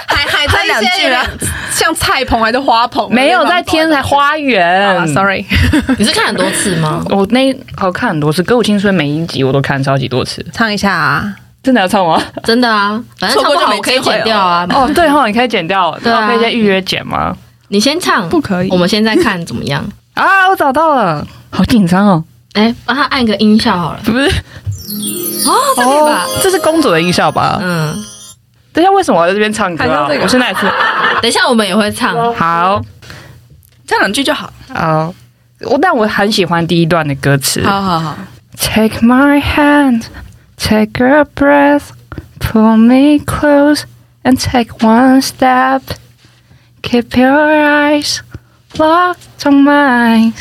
[0.07, 1.25] 还还 在两句啊，
[1.71, 3.07] 像菜棚还是花棚？
[3.13, 5.07] 没有在天台花园。
[5.13, 5.45] Sorry，
[5.99, 7.03] 你是看很多次吗？
[7.09, 10.43] 我那好看很多次，《歌舞青春》每一集我都看超级多次。
[10.53, 12.21] 唱一下啊，真的要唱吗？
[12.43, 14.65] 真的啊，反正错过就没可以剪掉啊。
[14.73, 17.35] 哦，对哈，你可以剪掉，对啊，可以先预约剪吗？
[17.67, 18.69] 你先唱，不可以。
[18.71, 19.85] 我们现在看怎么样
[20.15, 20.47] 啊？
[20.49, 22.23] 我找到了，好紧张哦。
[22.57, 24.25] 哎，帮他按个音效好了，不是？
[25.45, 26.25] 哦，这可以吧？
[26.41, 27.59] 这是公主的音效吧？
[27.61, 27.95] 嗯。
[28.73, 30.07] 等一下，为什么我在这边唱歌啊？
[30.21, 30.61] 我现在是。
[31.21, 32.15] 等一下，我们也会唱。
[32.33, 32.81] 好，
[33.87, 34.51] 唱两句就好。
[34.73, 35.13] 好，
[35.61, 37.63] 我但我很喜欢第一段的歌词。
[37.65, 38.17] 好好好。
[38.59, 40.05] Take my hand,
[40.57, 41.89] take a breath,
[42.39, 43.83] pull me close,
[44.23, 45.81] and take one step.
[46.81, 48.19] Keep your eyes
[48.77, 50.33] locked on mine.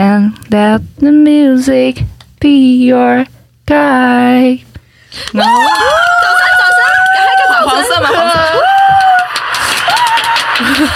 [0.00, 2.04] And let the music
[2.40, 3.26] be your
[3.66, 4.64] guide。
[5.30, 5.44] 走声
[6.56, 6.80] 走声，
[7.12, 8.08] 赶快个黄色吗？
[8.08, 8.34] 黄色。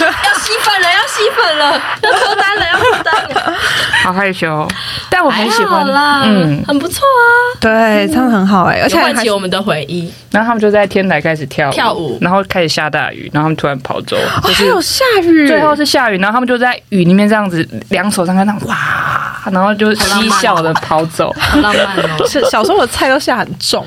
[0.08, 3.54] 要吸粉了，要吸粉了，要脱单了，要脱单了。
[4.02, 4.66] 好害羞，
[5.08, 7.26] 但我很喜欢啦，嗯，很不错啊。
[7.60, 10.12] 对，唱得很好哎，而且唤起我们的回忆。
[10.30, 22.26] 然后他们就在天台开始跳跳舞，然后开始下大雨，然后他们突然跑走，还有下雨，最后是下雨，然后他们就在雨里面这样子，两手张开那哇，然后就嬉笑的跑走， 好浪漫哦。
[22.28, 23.86] 是小时候的菜都下很重，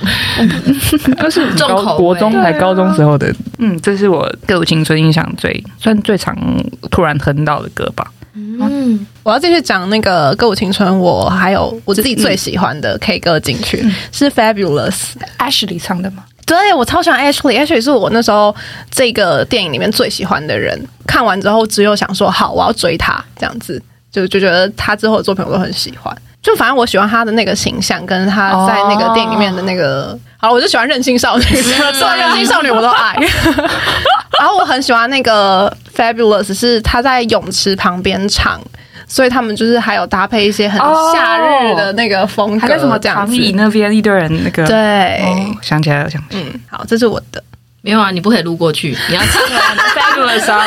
[1.20, 3.32] 都是重口，国中还高中时候的。
[3.60, 6.36] 嗯，这是我歌舞青春印象最算最长
[6.92, 8.06] 突然哼到的歌吧。
[8.34, 16.24] 嗯，我要继续讲那个歌舞青春，我还有我自己最喜欢的 K 歌金曲是 Fabulous Ashley 唱的吗？
[16.46, 18.56] 对，我超喜欢 Ashley，Ashley 是我那时候
[18.92, 20.80] 这个电影里面最喜欢的人。
[21.08, 23.82] 看完之后，只有想说好，我要追他这样子，
[24.12, 26.16] 就就觉得他之后的作品我都很喜欢。
[26.42, 31.44] 就反正我喜欢他的那个形象，跟他在那个电影里面的那个，哦、好，我就喜欢任性少女，
[32.00, 33.16] 所有任性少女我都爱。
[34.38, 38.62] 然后我很喜欢那个 Fabulous，是他在泳池旁边唱，
[39.08, 40.80] 所以他们就是还有搭配一些很
[41.14, 46.42] 夏日的那个风格，还在什么长椅那边一堆人那个，对、哦，想起来了，想起来。
[46.42, 47.42] 了，嗯，好，这是我的，
[47.82, 49.42] 没有啊，你不可以撸过去，你要唱
[49.96, 50.66] Fabulous 啊，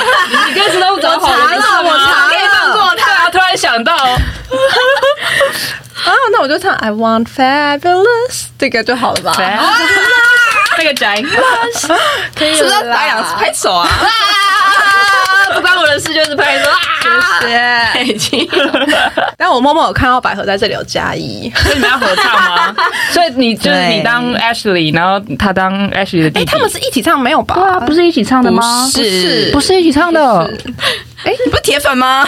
[0.49, 4.17] 你歌词都找好了，我查可以放过他，啊，突然想到，啊，
[6.33, 9.33] 那我就唱 I Want Fabulous 这个就好了吧。
[10.79, 11.23] 那个宅，
[12.35, 13.89] 可以是不是打两次拍手啊？
[15.55, 16.77] 不关我的事，就是拍手啊。
[17.93, 18.47] 谢谢。
[19.37, 22.77] 但我默默有看到百合在这里有加一，所以你们要合唱吗？
[23.11, 26.45] 所以你就是你当 Ashley，然后他当 Ashley 的弟弟。
[26.45, 27.55] 他们是一起唱没有吧？
[27.57, 28.89] 对啊，不是一起唱的吗？
[28.95, 30.49] 不是，不是一起唱的。
[31.25, 32.27] 哎，你不是铁粉吗？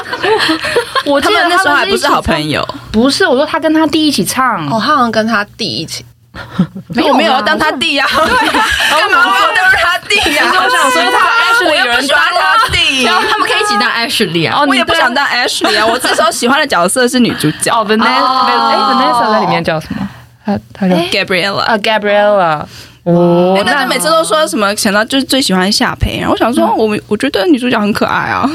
[1.06, 2.66] 我记得那时候还不是好朋友。
[2.92, 4.66] 不是，我说他跟他弟一起唱。
[4.66, 6.04] 哦，他好像跟他弟一起。
[6.94, 8.06] 没有没有要当他弟呀？
[8.08, 8.18] 对，
[9.00, 10.44] 干嘛要当他弟呀？
[10.46, 11.18] 我想说他
[11.54, 14.64] Ashley 有人当他弟，他们可以一起当 Ashley 啊。
[14.66, 15.86] 我也不想当 Ashley 啊。
[15.90, 17.72] 我这时候喜欢的角色是女主角。
[17.74, 20.08] 哦，Vanessa，哎，Vanessa 在里面叫什么？
[20.44, 22.64] 她她叫 Gabriella 啊，Gabriella。
[23.04, 28.48] 哦，那他每次都说什么想到就是最喜欢夏培，然后我想说，我我觉得女主角很可爱啊。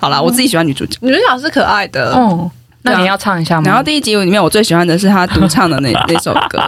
[0.00, 2.12] 好啦，我自己喜欢女主角，女主角是可爱的。
[2.16, 2.50] 嗯。
[2.86, 3.62] 那你要唱一下吗？
[3.66, 6.62] 然后第一集里面，我最喜欢的是他独唱的那 那首歌，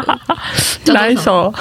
[0.87, 1.53] 哪一首？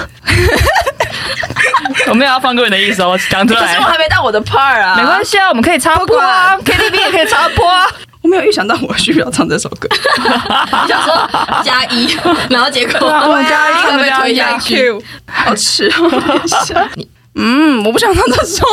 [2.07, 3.61] 我没有要放过你的意思哦，讲出来。
[3.61, 7.85] 可是我还没到我的 part 啊，没关系啊，我们可以插播啊，KTV 也可以插播啊。
[8.21, 9.87] 我没没有预想到我需要唱这首歌，
[10.87, 11.29] 想说
[11.63, 12.07] 加一，
[12.49, 14.91] 然后结果我加一，他们推下去，
[15.31, 17.09] 好吃哦。
[17.35, 18.65] 嗯，我不想唱这首。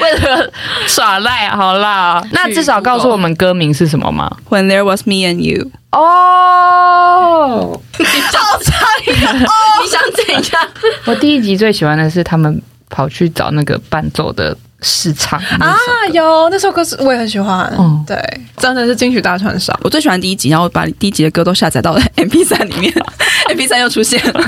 [0.00, 0.52] 为了
[0.86, 5.70] 耍赖，好啦，那至少告诉我们歌名是什么吗？When there was me and you。
[5.92, 9.52] 哦，你好差一个哦！
[9.82, 10.68] 你想怎样？
[11.06, 12.60] 我第一集最喜欢的是他们
[12.90, 14.56] 跑去找那个伴奏的。
[14.80, 15.76] 试唱啊，
[16.12, 18.16] 有那首歌是我也很喜欢，嗯，对，
[18.56, 19.76] 真的是金曲大串烧。
[19.82, 22.92] 我最喜欢第一集，然后把第一集的歌都下载到 了 MP 三里面，
[23.50, 24.40] MP 三又出现了，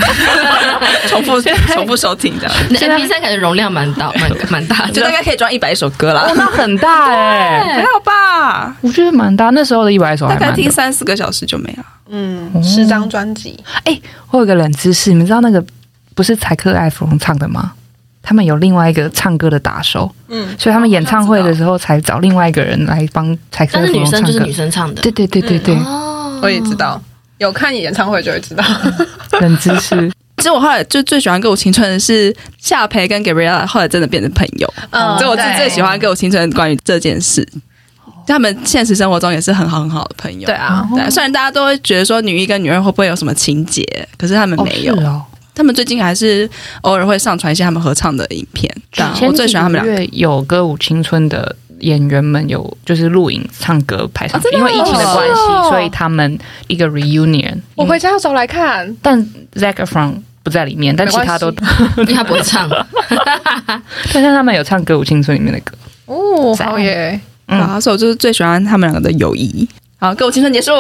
[1.09, 2.55] 重复重复收听这样。
[2.69, 6.33] MP 三感觉容量蛮大，蛮蛮大，就大概可以装一百首歌了。
[6.37, 8.77] 那很大哎，还好吧？
[8.83, 11.85] 我觉得蛮大，那时候的一百首，大概听三四个小时就没了。
[12.09, 13.59] 嗯，十张专辑。
[13.83, 14.01] 哎，
[14.31, 15.65] 我有个冷知识，你们知道那个
[16.15, 17.73] 不是柴克艾芙蓉唱的吗？
[18.23, 24.27] 他们有另外一个唱歌的打手，嗯，所以他们演唱会的时候才找另外一个人来帮柴可艾芙蓉唱歌。
[24.27, 25.75] 但是女生就是女生唱的，对对对对对。
[25.77, 27.01] 哦，我也知道，
[27.39, 28.65] 有看演唱会就会知道。
[29.41, 30.11] 冷知识。
[30.39, 34.73] 其实我后来就最喜欢《歌舞青春》的是夏培跟 Gabriella，后来真的变成朋友。
[34.91, 37.47] 嗯，所以我是最喜欢《歌舞青春》关于这件事。
[38.27, 40.47] 他们现实生活中也是很好很好的朋友。
[40.47, 41.11] 对啊，对。
[41.11, 43.85] 虽然大家都会觉得说女一跟女二会不会有什么情节，
[44.17, 44.95] 可是他们没有。
[45.55, 46.49] 他们最近还是
[46.83, 48.75] 偶尔会上传一些他们合唱的影片。
[49.23, 50.05] 我最喜欢他们两个。
[50.13, 56.39] 有歌舞青春的演员们有就是录影唱歌拍上去，因为疫情的关系，所以他们
[56.69, 57.57] 一个 reunion。
[57.75, 58.95] 我回家要找来看。
[59.03, 59.19] 但
[59.55, 61.51] Zac Efron 不在里面，但其他都
[61.99, 62.69] 因为他不会唱。
[64.13, 65.73] 但是他们有唱歌舞青春里面的歌。
[66.07, 67.21] 哦，好耶！
[67.47, 69.69] 嗯，所以我就是最喜欢他们两个的友谊。
[69.99, 70.73] 好，歌舞青春结束。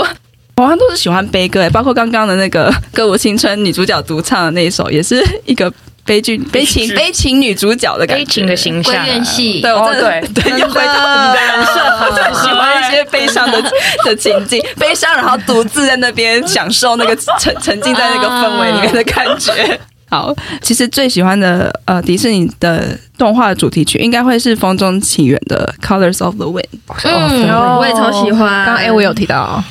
[0.61, 5.73] 我好像都是喜欢悲歌诶，包括刚刚的那个《歌舞青春》女主角独唱的那一首，也是一个
[6.05, 9.61] 悲剧、悲情、悲情女主角的感觉，悲情的形象，闺怨戏。
[9.63, 13.59] 对，我真的对，又回到你的人设，我最喜欢一些悲伤的
[14.05, 19.81] 的 情境，悲伤，然后独自在那边享受那个 沉沉浸在那个氛围里面的感觉。
[20.11, 26.65] 好，其实最喜欢的呃迪士尼的动画主题曲，应该会是《风中奇缘》的《Colors of the Wind》。
[27.05, 28.67] 嗯，我也超喜欢。
[28.67, 29.65] 刚刚哎，我有提到。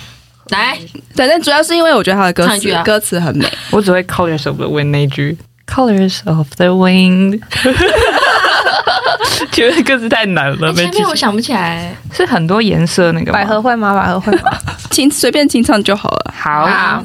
[0.51, 0.77] 来，
[1.15, 5.37] 对，但主要是因为我觉得他的歌词、啊、歌词很美，我只会 Colors of the Wind 那句
[5.67, 7.39] Colors of the Wind，
[9.51, 10.73] 觉得歌词太难了。
[10.73, 13.93] 前面我想不起来，是很多颜色那个百合会吗？
[13.93, 14.51] 百合会吗？
[14.89, 16.33] 轻随便清唱就好了。
[16.35, 16.65] 好。
[16.65, 17.01] 好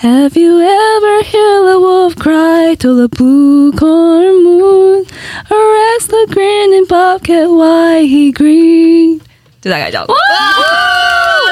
[0.00, 5.06] Have you ever heard a wolf cry to the blue corn moon,
[5.48, 9.20] or ask the grinning bobcat why he green？
[9.60, 10.04] 就大概这样。
[10.06, 10.14] 哇！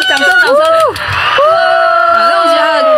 [0.08, 1.19] 掌声，掌声。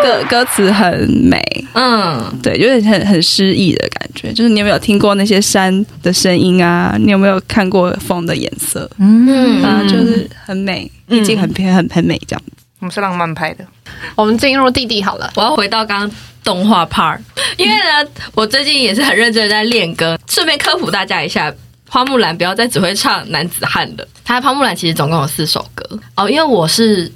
[0.02, 1.40] 歌 歌词很美，
[1.74, 4.32] 嗯，对，有点很很诗意的感觉。
[4.32, 6.96] 就是你有没有听过那些山的声音啊？
[6.98, 8.90] 你有没有看过风的颜色？
[8.98, 12.52] 嗯啊，就是很美，意境很偏，很很美这样子。
[12.80, 13.64] 我们是浪漫派的。
[14.16, 16.10] 我们进入弟弟好了，我要回到刚刚
[16.42, 17.18] 动画 part，
[17.56, 20.18] 因为呢，我最近也是很认真的在练歌。
[20.28, 21.52] 顺便科普大家一下，
[21.88, 24.06] 花木兰不要再只会唱男子汉了。
[24.24, 27.10] 他花木兰其实总共有四首歌哦，因为我是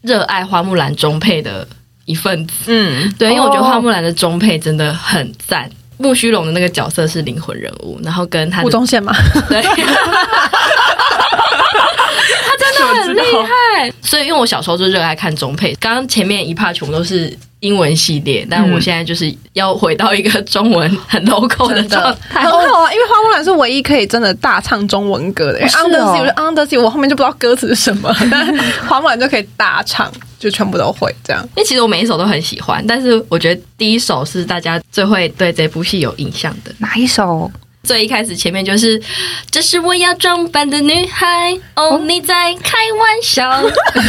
[0.00, 1.66] 热爱花木兰中配的。
[2.04, 9.14] 一份子，嗯，对，因为我觉得花木兰的中配真的很赞，木须龙的那个角色是灵魂人物，然后跟他吴宗宪嘛，
[9.48, 9.70] 对， 他
[12.58, 30.12] 真的很厉害， 所以因为我小时候就热爱看中配，刚刚前面一 part 全部都是英文系列，但我现在就是要回到一个中文很 local 的状态，很好啊，因为花木兰是唯一可以真的大唱中文歌的，Under Sea，我就 Under Sea，我后面就不知道歌词是什么， 但花木兰就可以大唱。
[30.38, 36.74] 就全部都会这样，因为其实我每一首都很喜欢，但是我觉得第一首是大家最会对这部戏有印象的。
[36.78, 37.48] 哪一首？
[37.84, 39.00] 最一开始前面就是，
[39.52, 43.62] 这是我要装扮的女孩，哦，你在开玩笑，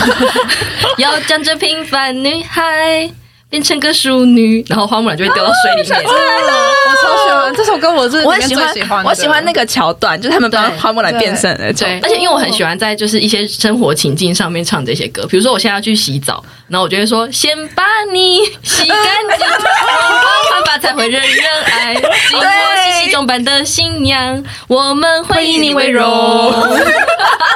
[0.97, 3.11] 要将这平凡女孩。
[3.53, 6.01] 变成个淑女，然后花木兰就会掉到水里面。
[6.03, 11.71] 我超喜欢这首歌，我是我很喜欢，我喜欢那个桥段，就是他们帮花木兰变身的。
[11.73, 18.97] 对，而且因为我很喜欢在就是一些生活情境上面唱这些歌，比如说我现在要去洗澡，然后我就会说：先把你洗干
[19.37, 21.93] 净，穿吧才会人人爱。
[21.93, 22.47] 经过
[22.83, 26.03] 细细装扮的新娘，我们会以你为荣。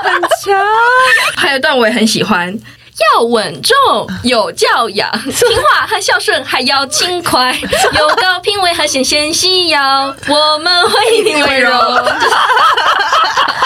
[0.07, 0.55] 很强，
[1.35, 2.55] 还有一段我也很喜欢。
[3.15, 7.55] 要稳重，有教养， 听话和孝顺，还要勤快，
[7.93, 11.71] 有高品位和纤纤细腰，我们会以你为荣。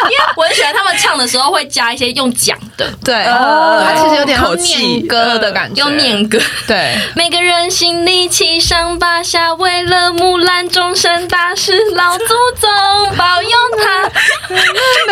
[0.04, 6.40] 因为我很喜欢他们唱的时候会加一些用讲的，对，他其实有点口念歌的感觉，用念歌。
[6.68, 12.26] 对，每个人心里七上八下，为了木兰终身大事，老祖
[12.60, 14.12] 宗保佑他，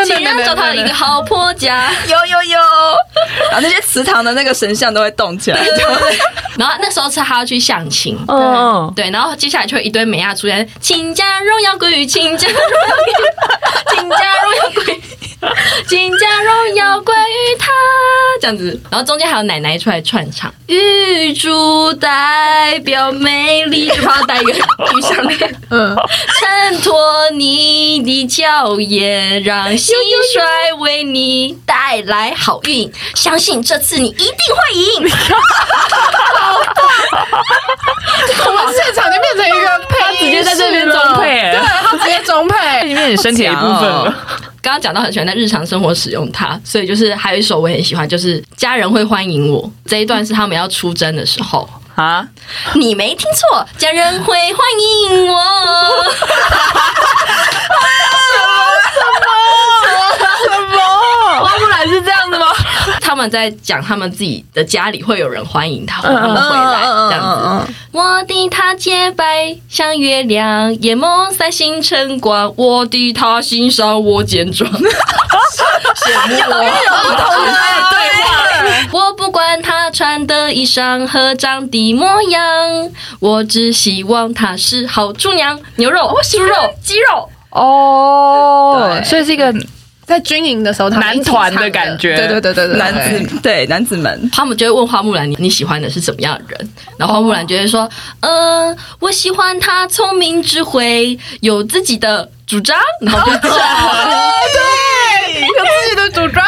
[0.03, 1.91] 请让找他一个好婆家。
[2.07, 2.59] 有有有，
[3.51, 5.59] 然后 那些祠堂的那个神像都会动起来。
[6.57, 12.65] 然后那时候是他要去相亲，嗯，对，然后接下来就会一堆美亚出现，亲家荣耀归于亲家荣耀
[12.97, 15.01] 归于，亲家荣耀归于。
[15.87, 17.71] 亲家荣耀归于他，
[18.41, 25.95] 这样子，然后中间还有奶奶出来串场，玉珠代表美丽，就怕带一个玉项链，嗯，
[26.37, 26.93] 衬托
[27.31, 29.93] 你的娇艳，让蟋
[30.35, 35.03] 蟀为你带来好运，相信这次你一定会赢。
[38.45, 43.89] 我们现场就变成一个配， 他直接在这边中配，对，他直接中配，里面你身体的一部分。
[43.89, 44.13] 了。
[44.61, 51.69] 刚刚讲到很喜欢在日常生活使用它，所以就是还有一首我也很喜欢，就是家人会欢迎我这一段是他们要出征的时候。
[51.95, 52.25] 啊，
[52.75, 55.35] 你没听错，家人会欢迎我。
[63.09, 67.73] 他们在讲他们自己的家里会有人欢迎他，他们回来这样子。
[67.91, 72.53] 我的他洁白像月亮，眼眸散星辰光。
[72.55, 74.79] 我的他欣赏我健壮， 羡
[76.27, 76.71] 慕我。
[78.91, 85.59] 我不管他穿的衣裳和长的模样，我只希望他是好厨娘。
[85.77, 86.53] 牛肉、猪肉、
[86.83, 87.27] 鸡肉。
[87.49, 89.51] 哦，所以是一个。
[90.09, 96.69] 在军营的时候，他男团的感觉，对对对对对，男子对男子们，他们就会问花木兰你你喜欢的是怎么样的人？
[96.97, 97.87] 然后花木兰就会说，
[98.21, 103.77] 呃，我喜欢他聪明智慧，有自己的主张，然后就这样，
[105.31, 106.43] 对，有自己的主张。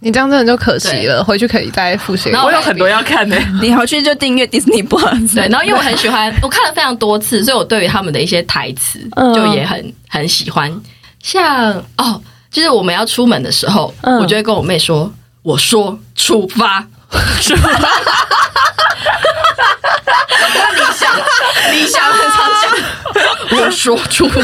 [0.00, 2.30] 你这样真的就可惜了，回去可以再复习。
[2.30, 5.34] 我有很多要看的，你回去就订阅 Disney Plus。
[5.34, 9.00] 对，然后因为我很喜欢，我看了非常多次，所以我对于他们的一些台词
[9.34, 10.70] 就也很很喜欢，
[11.22, 12.22] 像哦。
[12.50, 16.86] 就是我们要出门的时候，嗯、我就会跟我妹说：“我说出发。”
[17.40, 17.70] 出发。
[20.74, 21.16] 理想，
[21.72, 22.70] 理想很常讲。
[23.58, 24.40] 我说出发。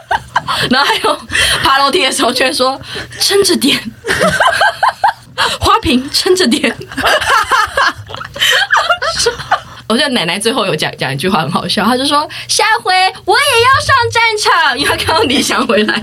[0.70, 1.18] 然后还有
[1.62, 2.80] 爬楼梯的时候，就会说
[3.20, 3.78] ：“撑着点。”
[5.60, 6.74] 花瓶撑着点。
[9.88, 14.22] 我觉得奶奶最后有讲讲一句话很好笑，她就说：“下回我也要上战
[14.68, 16.00] 场，因为她看到李想回来。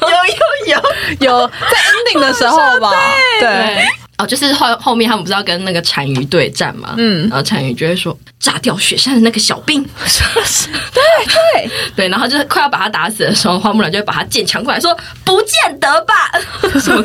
[0.00, 0.08] 有。
[0.08, 0.34] 有
[0.66, 0.82] 有
[1.20, 1.46] 有。
[1.46, 2.92] 在 ending 的时候吧，
[3.38, 3.88] 对，对
[4.18, 11.70] 哦，就是后后面他们不是要跟那个单于对战嘛，嗯，然后单于就会说炸掉雪山的那个小兵，对 对。
[11.96, 16.30] 对，然后就是快要把他打死的时候，花木兰就会把他剑抢过来说不见得吧，
[16.80, 17.02] 什么？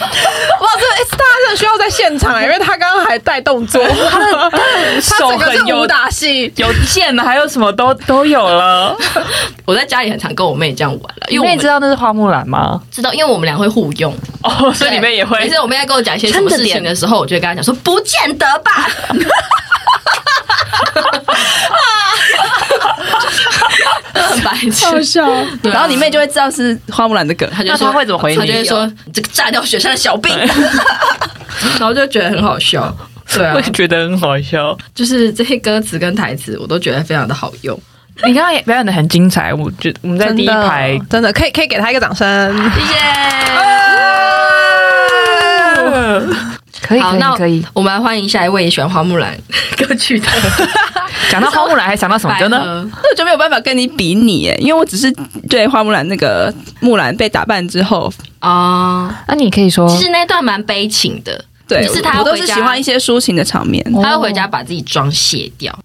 [0.00, 3.82] 哇，这 S 大真的需要在现场，因为他刚刚还带动作，
[5.00, 8.96] 手很有打戏，有剑，还有什么都都有了。
[9.66, 12.80] 我在家里很常跟我妹这样玩了，因为你妹知道那是花木兰吗？
[12.90, 15.38] 知道，因为我们俩会互用哦，所以你妹也会。
[15.38, 18.88] 每次我妹在跟我讲一些什么事情的时候，我就会跟她讲说：“不见得吧。”
[24.30, 25.28] 很白痴，好笑。
[25.62, 28.40] 然后你妹就会知道是花木兰的梗，她就说会怎么回你？
[28.40, 30.34] 她就会说：“这个炸掉雪山的小兵。”
[31.78, 32.94] 然后就觉得很好笑。
[33.32, 34.76] 对啊，会觉得很好笑。
[34.94, 37.78] 就是这些歌词跟台词，我都觉得非常的好用。
[38.24, 42.94] 你刚刚也表演的很精彩，我觉得我们在第一排，真的，真的可以可以给他一个掌声，谢谢。
[46.82, 47.64] 可以，可以，可以。
[47.72, 49.34] 我们来欢迎下一位也喜欢花木兰
[49.78, 50.26] 歌曲的。
[51.30, 52.58] 讲到花木兰，还想到什么歌呢？
[53.02, 55.10] 那我就没有办法跟你比你耶，因为我只是
[55.48, 65.76] 对花木兰那个木兰被打扮之后啊，那你可以说，其实那段蛮悲情的，对，就是他我都是喜欢一些抒情的场面，他要回家把自己妆卸掉。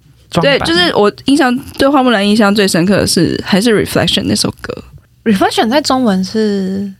[0.42, 4.84] 对，就是我印象对花木兰印象最深刻的是还是 Reflection 那首歌。
[5.24, 6.92] Reflection 在中文是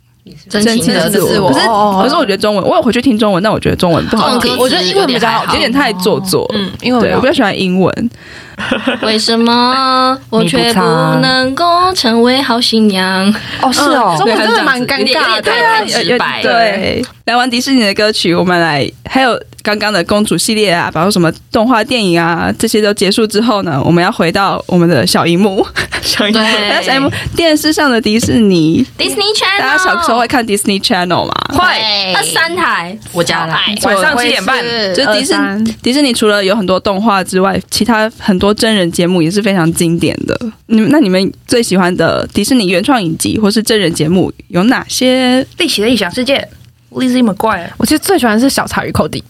[0.50, 6.50] 真情的自我，可是可是我觉得中文，我有回去听中文，但我觉得中文不好听，我觉得英文比较好，有点太做作。
[6.54, 8.10] 嗯，因为我比较喜欢英文。
[9.04, 10.82] 为什么 我却不
[11.22, 13.28] 能够成为好新娘？
[13.62, 16.42] 哦，是哦，中文真的蛮尴尬的，太直白。
[16.42, 19.40] 对，来玩迪士尼的歌曲，我们来还有。
[19.66, 25.66] 刚刚的公主系列啊，包括什么动画电影啊，这些都结束之后呢，我们要回到我们的小荧幕，
[26.04, 26.48] 小荧幕，
[26.86, 31.34] 小荧幕，电视上的迪士尼，Disney Channel，大家小时候会看 Disney Channel 吗？
[31.50, 34.64] 会，二三台，我家来，晚上七点半，
[34.94, 40.40] 就迪士尼，迪士尼除了有很多动画之外，其他很多真人节目也是非常经典的。
[40.68, 45.44] 你们那你们最喜欢的迪士尼原创影集或是真人节目有哪些？
[45.58, 46.48] 历奇的异想世界
[46.92, 49.24] ，Lizzie McGuire，我其实最喜欢的是小茶与寇弟。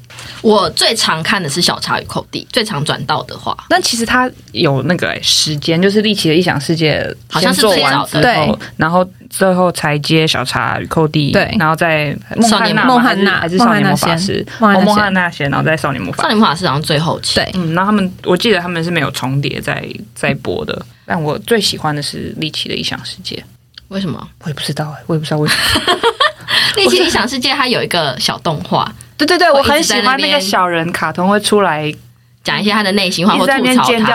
[0.45, 3.57] 我最常看的是小茶与寇弟，最常转到的话。
[3.67, 12.15] 但其实他有那个、欸、时间，就是立奇的异想世界好像是做完之后，对，然后最后才接小茶与寇弟，对，然后再
[12.47, 19.83] 少年梦汉娜还是少年魔法师，梦汉娜先，然后再少年魔法，少年魔法师好像最后期，对，嗯，然后他们我记得他们是没有重叠在
[20.13, 23.43] 在播的，但我最喜欢的是立奇的异想世界，
[23.87, 24.27] 为什么？
[24.43, 25.97] 我也不知道哎、欸，我也不知道为什么。
[26.77, 28.93] 立奇异想世界它有一个小动画。
[29.17, 31.93] 对对对，我很喜欢那个小人卡通会出来
[32.43, 34.13] 讲一些他的内心话或吐槽他，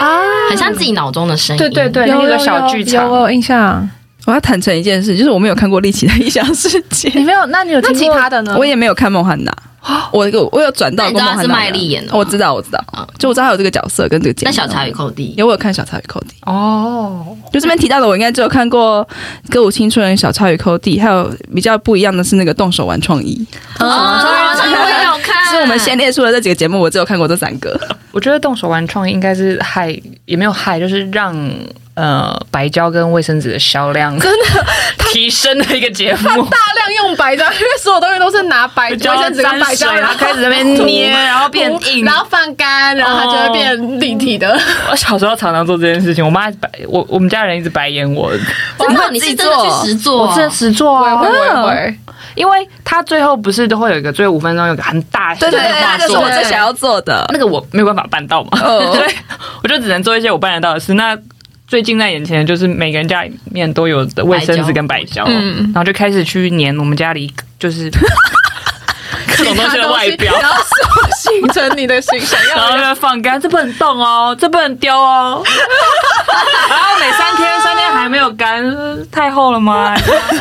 [0.00, 0.20] 啊，
[0.50, 1.58] 很像自己脑中的声音。
[1.58, 3.88] 对对对，那个小剧场，我有印象。
[4.26, 7.10] 我要坦诚一件事，就是我没有看过立奇的异想世界。
[7.14, 7.46] 你没有？
[7.46, 8.54] 那你有听其他的呢？
[8.58, 9.50] 我也没有看梦幻娜。
[10.12, 12.14] 我有我有转到过梦幻娜，是麦丽演的。
[12.14, 12.82] 我知道，我知道，
[13.18, 14.50] 就我知道他有这个角色跟这个节目。
[14.50, 17.36] 那小茶与寇弟，有我有看小茶与寇弟哦。
[17.52, 19.06] 就这边提到的，我应该只有看过
[19.52, 23.46] 《歌舞青春》、小茶与寇弟，还有比较不一样的是那个动手玩创意。
[23.78, 27.80] 哦，我有看是我们先列出了这几个节目，我只有看过这三个。
[28.18, 31.32] 我觉得动手玩创意应该是害，也没有害，就是让
[31.94, 34.66] 呃白胶跟卫生纸的销量真的
[35.12, 36.28] 提升的一个节目。
[36.46, 44.58] 大量用白胶，因为所有东西都是拿白胶、卫生纸跟白胶，然后开始在那边捏，然后变硬，然后放干，然后它就会变立体的。
[44.90, 48.32] 我小时候常常做这件事情，我妈白我我们家人一直白眼我。
[48.80, 50.26] 真的，你是真的去实做？
[50.26, 51.98] 我真的实做啊，会会会。
[52.34, 57.24] 因为他最后不是都会有一个最后五分钟有个很大对对对，那个是，我最想要做的。
[57.32, 59.14] 那个我没有办法办到嘛， 所以
[59.62, 60.94] 我就只能做一些我办得到的事。
[60.94, 61.16] 那
[61.66, 67.90] 最近在眼前的就是每个人家里面都有的卫生纸跟白胶，然后就开始去粘我们家里就是
[69.36, 70.62] 各种东西的外表，然后
[71.16, 75.42] 形成你的形象，然后就放干，这不能动哦，这不能丢哦。
[76.68, 78.62] 然后每三天，三天还没有干，
[79.10, 79.94] 太厚了吗？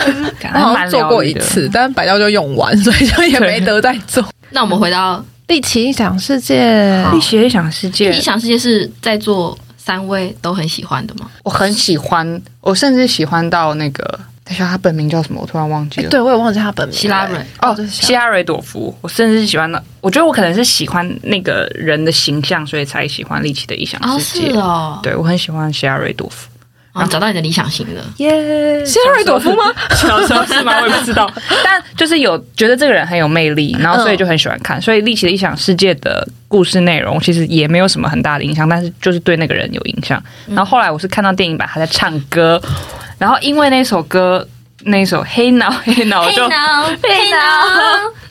[0.53, 4.23] 我好像做过一次，但是白胶就用完，所以就也没得再做。
[4.51, 11.29] 那我们回到立奇异想世界，立奇异想世界，异想世界是在做三位都很喜欢的吗？
[11.43, 14.19] 我很喜欢，我甚至喜欢到那个。
[14.47, 15.41] 等一下，他本名叫什么？
[15.41, 16.09] 我突然忘记了。
[16.09, 16.97] 对，我也忘记他本名。
[16.97, 18.95] 希拉瑞哦，希拉瑞朵夫。
[19.01, 24.47] 我甚至是喜欢的，我觉得我可能是喜欢那个人的形象，所以才喜欢利奇的异想世界。
[24.49, 24.99] 哦，是哦。
[25.03, 26.47] 对，我很喜欢希拉瑞朵夫。
[26.93, 28.03] 然后，找到你的理想型了。
[28.17, 29.65] 耶，希拉瑞朵夫吗？
[29.91, 30.79] 小时候是吗？
[30.81, 31.31] 我也不知道。
[31.63, 34.81] 但就是有觉得这个人很有魅力，然后所以就很喜欢看。
[34.81, 40.19] 所以利奇的异想世界的故事内容其实也没有什么很大的影响，但是就是对那个人有影响。
[40.47, 42.59] 然后后来我是看到电影版他在唱歌，
[43.17, 44.47] 然后因为那首歌。
[44.85, 47.37] 那首黑脑黑脑就黑脑黑脑，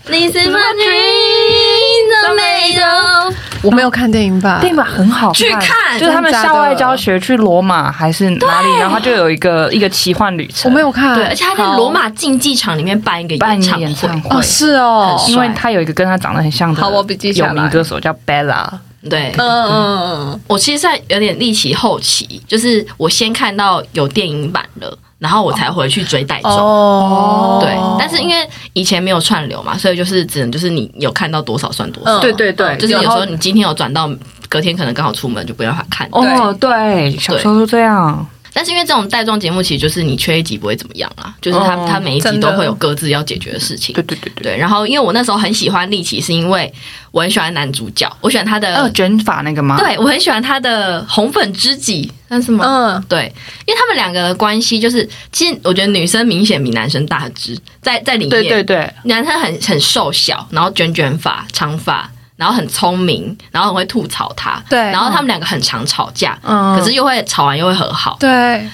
[0.07, 3.35] 你是 my dream tomato。
[3.63, 10.71] 我没有看电影版，电影版很好看，去看，就是他们校外教学去罗马还是哪里，然后就有一个一个奇幻旅程。
[10.71, 18.67] 我没有看，对，而且他在罗马竞技场里面办一个办演唱会，哦，是哦，因为他有一个跟他长得很像的好，我笔记下来，有名歌手叫 Bella。
[19.09, 24.99] 对，嗯嗯嗯，我其实在有点立奇后期，就是我先看到有电影版了。
[25.19, 34.11] 然后我才回去追带走，哦，对，但是因为以前没有串流嘛，所以就是只能就是你有看到多少算多少，对对对，就是有时候你今天有转到，
[34.47, 36.07] 隔天可能刚好出门就不要法看。
[36.13, 38.27] 哦，对，小时候都这样。
[38.57, 43.95] 但是因为这种带状节目，其实就是你缺一集不会怎么样啊，就是它它每一集都会有各自要解决的事情。
[43.95, 44.57] 对对对对。
[44.57, 46.73] 然后因为我那时候很喜欢丽奇，是因为
[47.11, 49.77] 我很喜欢男主角，我喜欢他的呃卷发那个吗？
[49.79, 52.65] 对，我很喜欢他的红粉知己，那是什么？
[52.65, 53.31] 嗯，对，
[53.67, 62.11] 因为他们两个的关系就是，其实我觉得女生明显比男生大只，在在里面，对对对，男生很很瘦小，然后卷卷发长发。
[62.37, 64.63] 然后很聪明，然后很会吐槽他。
[64.69, 68.17] 对，然后他们两个很常吵架，嗯，可是又会吵完又会和好。
[68.21, 68.29] 对，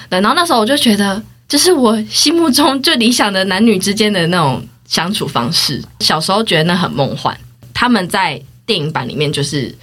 [0.09, 0.19] 对。
[0.19, 5.81] 然后那时候我就觉得，这是我心目中最理想的男女之间的那种相处方式。
[6.01, 7.35] 小时候觉得那很梦幻。
[7.73, 9.73] 他们在电影版里面就是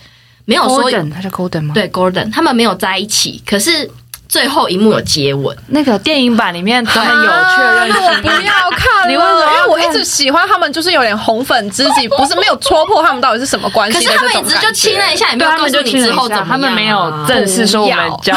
[0.44, 1.74] 没有说，Gordon，他叫 Golden 吗？
[1.74, 3.90] 对，Golden，他们没有在一起，可是。
[4.30, 7.90] 最后一幕有接吻，那个电影版里面他们有确认。
[7.90, 9.52] 我不要看，你为什么？
[9.52, 13.98] 因为我一直喜欢他们，就是有点红粉知己， 不是没有戳破他们到底是什么关系。
[13.98, 16.48] 可是他们一直就亲了一下，也没有告诉你之后怎么样。
[16.48, 18.36] 他们没有正式说我们交，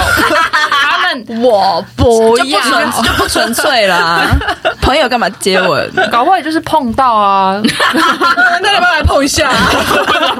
[0.81, 2.59] 他们 我不要，
[3.03, 4.25] 就不纯粹啦。
[4.81, 5.89] 朋友干嘛接吻？
[6.11, 7.61] 搞不好也就是碰到啊。
[8.61, 9.49] 那要不要来碰一下？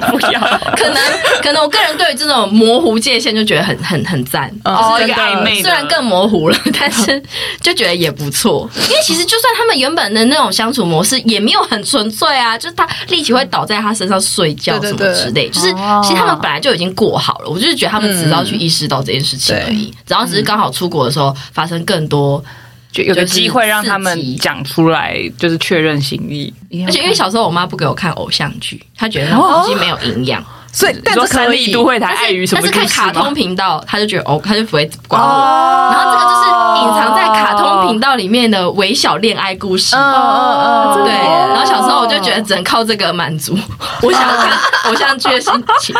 [0.10, 0.40] 不要。
[0.76, 0.98] 可能
[1.42, 5.43] 可能我个人对于这种模糊界限就觉得很很很赞，就是一个暧昧。
[5.62, 7.22] 虽然更模糊了，但是
[7.62, 8.70] 就觉得也不错。
[8.76, 15.68] 因为其实就算他们原本的那种相处模式也没有很纯粹啊，就是他力气会倒在他身上睡觉什么之类，就是
[16.04, 17.50] 其实他们本来就已经过好了。
[17.50, 22.44] 我就是觉得他们只是要去意识到这件事情而已，然后只是刚好出国的时候发生更多
[22.92, 26.54] 就有个机会让他们讲出来，就是确认心意。
[26.86, 30.44] 而且因为小时候我妈不给我看偶像剧，她觉得那东西没有营养。
[30.74, 32.62] 所以，但是可以都会台碍于什么？
[32.64, 35.28] 但是看卡通频道，他就觉得哦，他就不会管我。
[35.30, 36.44] 然后这个就是
[36.82, 39.96] 隐藏在卡通频道里面的微小恋爱故事。
[39.96, 41.14] 对。
[41.14, 43.56] 然后小时候我就觉得只能靠这个满足
[44.02, 44.50] 我想看
[44.86, 45.96] 偶像剧的心情。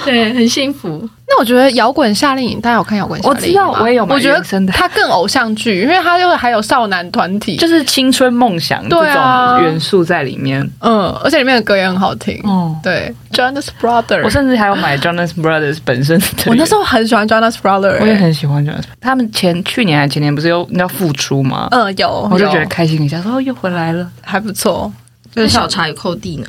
[0.06, 1.08] 对，很幸福。
[1.28, 3.68] 那我觉得摇滚夏令营，大家有看摇滚夏令营吗？
[3.68, 4.04] 我知道，我也有。
[4.06, 4.42] 我觉得
[4.72, 10.68] 它更偶像剧，因为它就还有少男团体，就是青春梦想这种元素在里面。
[10.80, 12.40] 嗯，而且里面的歌也很好听。
[12.42, 16.20] 哦，对，Jonas Brothers，我甚至还有买 Jonas Brothers 本身。
[16.46, 18.82] 我那时候很喜欢 Jonas Brothers，我也很喜欢 Jonas。
[19.00, 21.68] 他们前去年还前年不是又要复出吗？
[21.70, 24.92] 嗯，有，我就觉得开心一下，说又回来了，还不错。
[25.32, 26.46] 就是小茶与寇弟呢？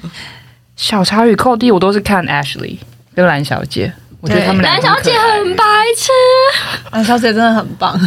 [0.75, 2.77] 小茶与寇弟，我都是看 Ashley。
[3.15, 3.91] 跟蓝小姐，
[4.21, 5.63] 我觉得他们蓝小姐很白
[5.97, 6.11] 痴，
[6.91, 7.99] 蓝小姐真的很棒。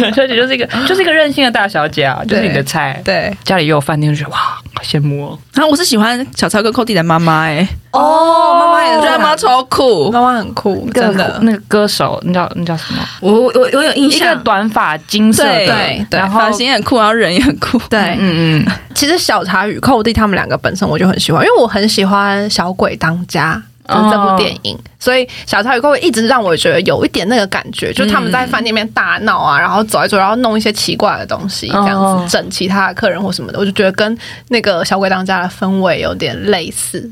[0.00, 3.00] 蓝 小姐就是一个就是一个任性的大小姐啊，就是你的菜。
[3.04, 4.38] 对，家里又有饭店，就觉得哇，
[4.74, 5.38] 好羡慕哦。
[5.54, 11.38] 然后我是喜欢小超跟寇弟的妈妈哎，哦，妈妈也是，妈妈超酷，妈妈很酷，真的。
[11.42, 13.00] 那个歌手，那叫那叫什么？
[13.20, 17.78] 我我我有印象，一个短发金色的，对，然后发型也很酷，然后人也很酷。
[17.88, 18.66] 对，嗯嗯。
[18.94, 23.60] 其实小茶与寇弟他们两个本身我就很喜欢，因为我很喜欢小鬼当家。
[23.86, 34.16] 就是这部电影，所以小茶与寇弟一直让我觉得有一点那个感觉，就他们在饭店里面大闹啊，然后走一走，然后弄一些奇怪的东西，这样子整其他的客人或什么的，我就觉得跟
[34.48, 37.10] 那个小鬼当家的氛围有点类似。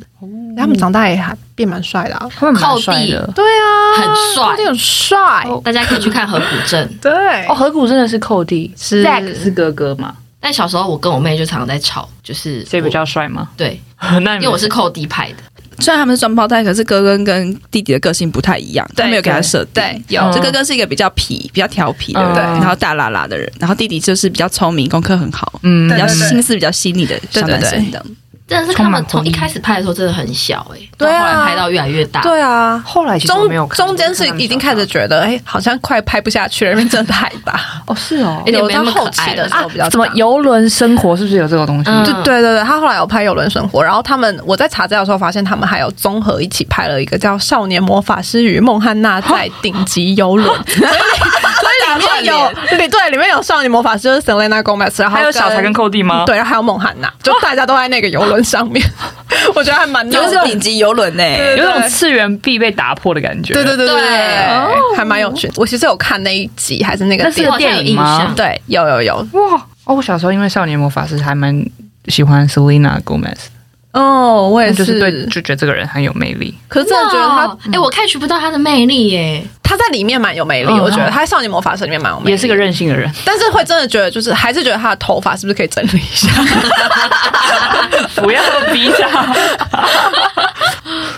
[0.57, 6.89] 他们长大也还变蛮帅的，他们蛮帅的，对啊，很帅，很帅，大家可以去看河谷镇。
[7.01, 7.11] 对，
[7.47, 10.15] 哦，河谷真的是寇弟，是 Zack 是哥哥嘛？
[10.41, 13.49] 但小时候我跟我妹就常常在吵，就是谁比较帅吗？
[13.57, 13.81] 对，
[14.23, 15.37] 那因为我是寇弟派的。
[15.83, 19.75] 虽然他们是双胞胎，可是哥哥跟弟弟的个性不太一样，他没有给他设定。
[19.75, 20.33] 对，有。
[20.33, 27.91] 这哥哥是一个比较皮、比较调皮的人，对，然后大啦啦的人，然后弟弟就是比较聪明、功课很好，嗯，比较心思比较细腻的小男生
[28.61, 41.91] 的是他们从一开始拍的时候真的很小哎，对啊，后来拍到越来越大，对啊，后来其实没有看，中间是已经开始觉得哎，好像快拍不下去了，因为真的太大 哦，是哦，有到后期的时候比较什么游轮生活是不是有这个东西？
[42.05, 50.49] 对对对对，他后来有拍游轮生活，然后他们我在查资料的时候发现他们还有综合一起拍了一个叫《少年魔法师与孟汉娜在顶级游轮》。
[51.97, 56.25] 里面有里对，里面有少女魔法师，就是 Selena Gomez，然后还有小柴跟寇弟吗？
[56.27, 58.85] 对，然后还有孟汉娜，就大家都在那个游轮上面，
[59.55, 63.53] 我觉得还蛮就是顶级游轮呢，有种次元壁被打破的感觉。
[63.55, 65.51] 对对对对，还蛮有趣。
[65.57, 68.33] 我其实有看那一集，还是那个电影吗？
[68.37, 69.67] 对，有有有哇！
[69.85, 71.65] 哦，我小时候因为少年魔法师还蛮
[72.07, 73.37] 喜欢 Selena Gomez。
[73.93, 76.55] 哦，我也是，就是对，就觉得这个人很有魅力。
[76.69, 79.45] 可是真的觉得他，哎，我 catch 不到他的魅力耶。
[79.63, 83.11] 他在里面蛮有魅力，我觉得他在《少年魔法师》里面蛮有魅力，也是个任性的人。
[83.25, 86.29] 但是会真的觉得，就是还是觉得他的头发是不是可以整理一下？
[88.17, 89.23] 不要逼他，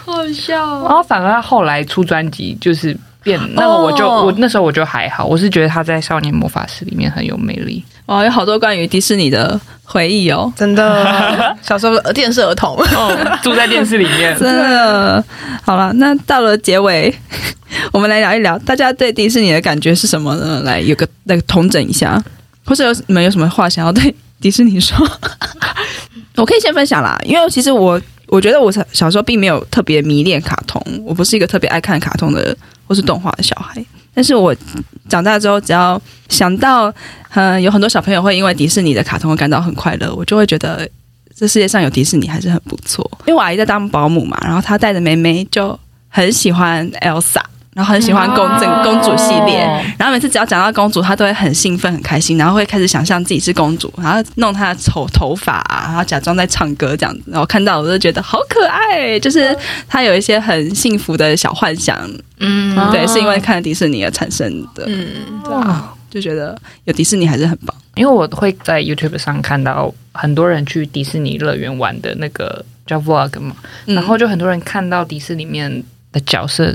[0.04, 0.54] 好笑。
[0.82, 7.84] 然后反而他后来出专辑就是变，那个我就我那时候我就还好，我是觉得他在《少年魔法师》里面很有魅力。
[8.06, 11.56] 哇，有好多关于迪士尼的回忆哦，真的。
[11.62, 15.22] 小时候电视儿童，哦，住在电视里面， 真的。
[15.62, 17.14] 好了，那到了结尾，
[17.92, 20.62] 我们来聊一聊，大家对迪士尼的感觉是什么呢？
[20.64, 22.22] 来，有个那个统整一下，
[22.64, 24.96] 或者有你们有什么话想要对迪士尼说？
[26.36, 32.56] 我可以先分享啦，因为其实我我觉得我小时候并没有特别迷恋卡通，我不是一个特别爱看卡通的
[32.88, 33.84] 或是动画的小孩。
[34.14, 34.54] 但是我
[35.08, 36.92] 长大之后，只要想到，
[37.30, 40.88] 嗯，有很多小朋友会因为迪士尼的卡通而感到很快乐，我就会觉得
[41.34, 43.08] 这世界上有迪士尼还是很不错。
[43.26, 47.42] 因为我阿姨在当保姆嘛，然后她带着妹妹就很喜欢 Elsa。
[47.74, 49.58] 然后很喜欢公整公主系列，
[49.98, 57.22] 然后每次只要讲到公主，她都会很兴奋、很开心，然后会开始想象自己是公主，然后弄她的头头发啊，然后假装在唱歌这样子。
[57.26, 59.56] 然后看到我就觉得好可爱，就是
[59.88, 61.98] 她有一些很幸福的小幻想。
[62.38, 64.84] 嗯，对，是因为看了迪士尼而产生的。
[64.86, 67.74] 嗯，对啊，就觉得有迪士尼还是很棒。
[67.96, 75.82] 因为我会在 YouTube 上看到很多人去迪士尼乐园玩的那个叫 Vlog 嘛，然后就很多人看到迪士尼里面
[76.12, 76.72] 的角色。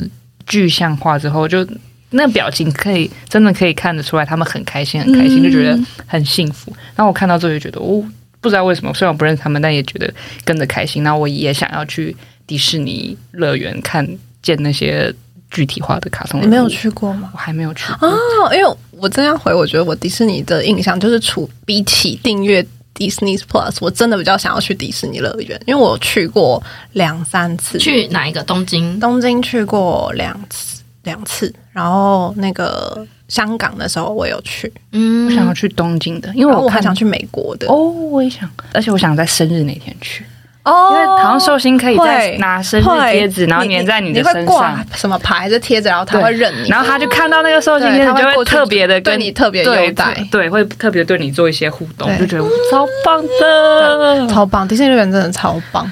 [0.50, 1.66] 具象化之后，就
[2.10, 6.74] 那表情可以真的可以看得出来，他们很开心，很开心，就觉得很幸福。
[6.96, 8.04] 然后我看到之后就觉得，哦，
[8.42, 10.12] 不知道为什么，虽然我不认识他们，但也觉得
[10.44, 11.04] 跟着开心。
[11.04, 12.16] 然后我也想要去
[12.48, 14.08] 迪士尼乐园看
[14.42, 15.14] 见那些
[15.52, 16.42] 具体化的卡通。
[16.42, 17.30] 你没有去过吗？
[17.32, 18.10] 我还没有去过。
[18.10, 18.16] 哦，
[18.52, 22.66] 因为我真要回，我觉得我迪士尼的印象就是，除比起订阅
[23.00, 26.62] Disney Plus，我真的比较想要去迪士尼乐园，因为我去过
[26.92, 27.80] 两三次。
[27.80, 28.44] 去哪一个？
[28.44, 29.00] 东京？
[29.00, 31.54] 东京去过两次，两次。
[31.72, 34.72] 然后那个香港的时候，我有去。
[34.92, 37.68] 嗯，我想要去东京的，因为我我还想去美国的。
[37.68, 40.26] 哦，我也想，而且我想在生日那天去。
[40.70, 54.68] 哦，因为好像寿星可以在拿生日贴纸，然后粘在你的身上，什么牌子贴着，然后他会认你，然后他就看到那个寿星贴纸，就会特别的跟你特别优待，对，会特别对你做一些互动，就觉得超棒的，超棒！
[54.68, 55.90] 迪士尼乐园真的超棒，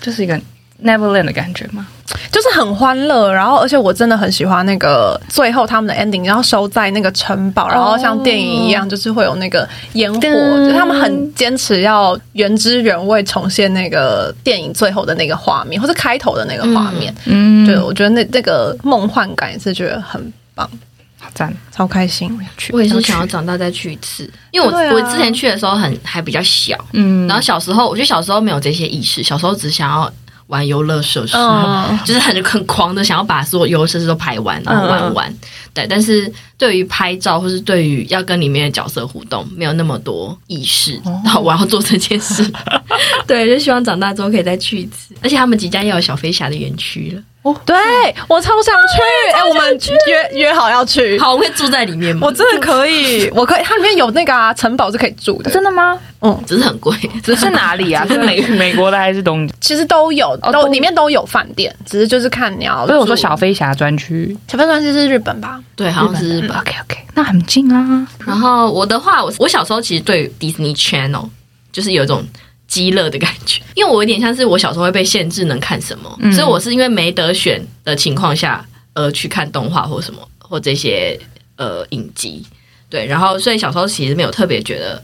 [0.00, 0.38] 就是一个
[0.82, 1.86] Neverland 的感觉吗。
[2.32, 17.14] 就是很欢乐，然后而且我真的很喜欢那个最后他们的 ending，然后收在那个城堡，然后像电影一样，就是会有那个烟火，就他们很坚持要原汁原味重现那个电影最后的那个画面，或者开头的那个画面。
[17.26, 20.68] 嗯，对，我觉得那那个梦幻感也是觉得很棒，
[21.18, 22.30] 好赞，超开心。
[22.72, 30.10] 我也是想要长大再去一次，因为我我之前去的时候很还比较小，嗯，然后小时候我觉得小时候没有这些意识，小时候只想要。
[30.48, 35.30] 玩游乐设施，嗯、就是很很狂的想要把所有游乐设施都排完，然后玩完。
[35.30, 35.38] 嗯、
[35.72, 41.00] 对，但是对于拍照或是对于要跟里面的角色互动，没有那么多意识。
[41.04, 42.44] 哦、然后我要做这件事，
[43.26, 45.14] 对，就希望长大之后可以再去一次。
[45.22, 47.22] 而且他们即将要有小飞侠的园区了。
[47.48, 47.76] 哦，对，
[48.28, 49.00] 我超想去，
[49.34, 52.26] 哎，我们约约好要去，好，我会住在里面吗？
[52.26, 55.98] 我真的可以，我可以，它里面有那个啊，城堡是可以住的，真的吗？
[56.20, 58.04] 嗯，只是很贵，只是哪里啊？
[58.06, 59.48] 是 美美国的还是东？
[59.60, 62.86] 其实都有，都里面都有饭店，只是就是看你要。
[62.86, 65.60] 所以我说小飞侠专区，小飞侠专区是日本吧？
[65.76, 66.50] 对，好像是日本。
[66.58, 68.06] OK OK，那很近啊。
[68.26, 71.28] 然后我的话，我我小时候其实对 Disney Channel
[71.72, 72.24] 就是有一种。
[72.68, 81.18] 饥饿的感觉， 因为我有点像是我小时候会被限制能看什么，嗯、所以我是因为没得选的情况下呃去看动画或什么或这些
[81.56, 82.44] 呃影集，
[82.88, 85.02] 对，然后所以小时候其实没有特别觉得，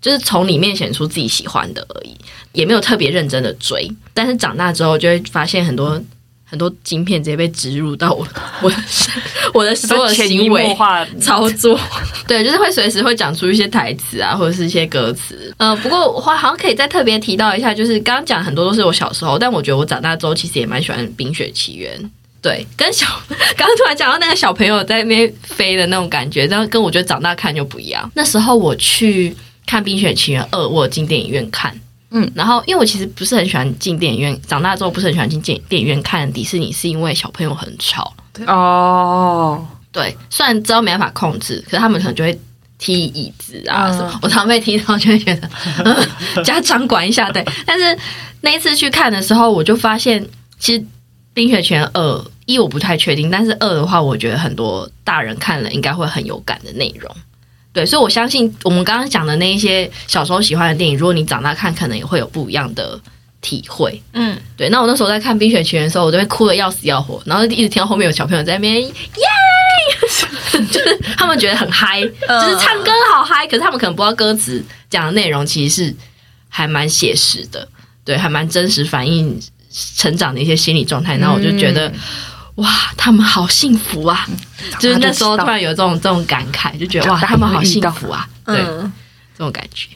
[0.00, 2.14] 就是从里面选出自己喜欢的而已，
[2.52, 6.00] 也没有特别认真的追，但是长大之后就会发现很多。
[6.48, 8.26] 很多晶片直接被植入到我
[8.62, 8.76] 我的
[9.52, 10.74] 我的所有行为
[11.20, 11.78] 操作，
[12.28, 15.52] 对，就是会随时会讲出一些台词啊，或者是一些歌词。
[15.58, 22.00] 呃，不过我好像可以再特别提到一下，就是刚刚讲很多都是我小时候，但我觉得我长大之后其实也蛮喜欢《冰雪奇缘》。
[22.40, 23.06] 对，跟小
[23.56, 28.08] 刚刚突然讲到那个小朋友在那边飞的那种感觉，然后跟我觉得长大看就不一样。
[28.14, 29.34] 那时候我去
[29.66, 31.76] 看《冰雪奇缘二》，我进电影院看。
[32.18, 38.10] 嗯，然后因为我其实不是很喜欢进电影院，长大之后不是很喜欢进电电影院看迪士尼，是因为小朋友很吵。
[38.46, 42.38] 哦，对，虽然知道没办法控制，可是他们可能就会
[42.78, 45.50] 踢椅子啊什么，嗯、我常被踢到就会觉得、
[45.84, 45.94] 嗯、
[46.42, 47.30] 家长管一下。
[47.30, 47.98] 对，但是
[48.40, 50.26] 那一次去看的时候，我就发现
[50.58, 50.80] 其实
[51.34, 52.00] 《冰雪奇缘二》
[52.46, 57.14] 一我不太确定，但是二的话，我觉得很多大人看了应该会很有感的内容。
[57.76, 62.98] 对，所以我相信我们刚刚讲的那一些小时候喜欢的电影，如果你长大看，可能也会有不一样的
[63.42, 64.02] 体会。
[64.14, 64.70] 嗯，对。
[64.70, 68.90] 那我那时候在看《冰雪奇缘》的时候，我就会哭得要死要活，然后一直听到后面有小朋友在那边耶，
[70.72, 73.46] 就是他们觉得很嗨，就是唱歌好嗨。
[73.46, 75.94] 可是他们可能不知道歌词讲的内容其实是
[76.48, 77.68] 还蛮写实的，
[78.06, 79.38] 对，还蛮真实反映
[79.94, 81.18] 成长的一些心理状态。
[81.18, 81.92] 然后我就觉得。
[82.56, 84.26] 哇，他们好幸福啊！
[84.80, 88.26] 就是那时候突然有这种这种感慨，就觉得哇，他们好幸福啊！
[88.44, 89.88] 对，这种感觉。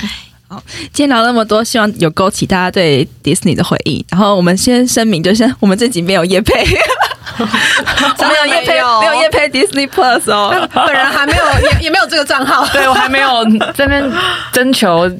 [0.00, 0.10] 唉，
[0.48, 0.62] 好，
[0.92, 4.04] 今天聊那么多，希望有勾起大家对迪士尼的回忆。
[4.10, 6.64] 然后我们先声明，就是我们这集没有夜配，
[7.36, 13.44] 没有业配，没有业配 Disney Plus 哦， 本人还没有，也也没有这个账号，对我还没有
[13.74, 14.10] 这边
[14.52, 15.10] 征求。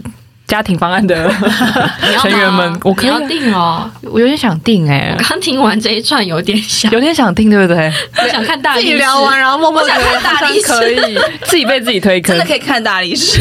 [0.47, 1.29] 家庭方案的
[2.23, 5.15] 成员们，我可以定哦，我有点想定哎。
[5.19, 7.93] 我刚听完这一串，有点想， 有点想定，对不对？
[8.23, 8.87] 我想看大力士。
[8.87, 13.39] 自己聊完，然后默默想看 大力士，可以自己被自己推坑，真的可以看大力士。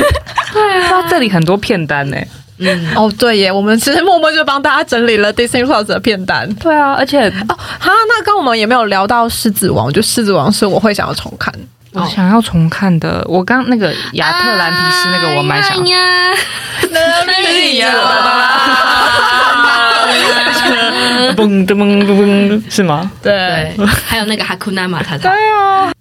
[0.51, 2.17] 对啊，这里很多片单呢。
[2.57, 6.49] 嗯，哦，对耶，我们其实默默就帮大家整理了 Disney Plus 的片单。
[6.55, 11.53] 对啊，而且哦，哈，那刚我们也没有聊到狮子王，我觉得狮子王是我会想要重看。
[11.95, 15.77] 我想要重看的，我刚那个亚特兰蒂斯那个我蛮想。
[21.35, 23.11] 嘣噔嘣嘣， 是吗？
[23.21, 25.29] 对，还有那个哈库纳马塔塔。
[25.29, 25.91] 对啊。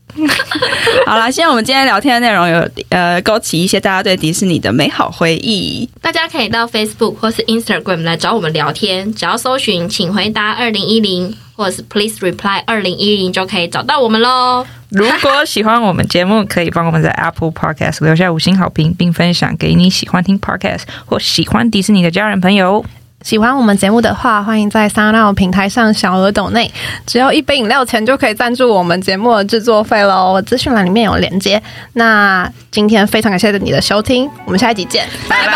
[1.07, 5.89] 好啦，希望我们今天聊天的内容有呃勾起一些大家对迪士尼的美好回忆。
[6.01, 14.67] 大家可以到 Facebook 或是 Instagram 来找我们聊天，只要搜寻“请回答二零一零”或者是 “Please Reply 二零一零”就可以找到我们喽。
[14.91, 22.85] 如果喜欢我们节目，可以帮我们在 Apple Podcast 留下五星好评，并分享给你喜欢听 Podcast 或喜欢迪士尼的家人朋友。
[23.25, 26.71] 喜欢我们节目的话，欢迎在 SoundOn 平台上小额抖内，
[27.07, 30.43] 只要一杯饮料钱就可以赞助我们节目的制作费喽。
[30.43, 31.63] 资讯栏里面有链接。
[31.95, 35.55] 那今天非常感谢你的收听，我们下一集见，拜拜。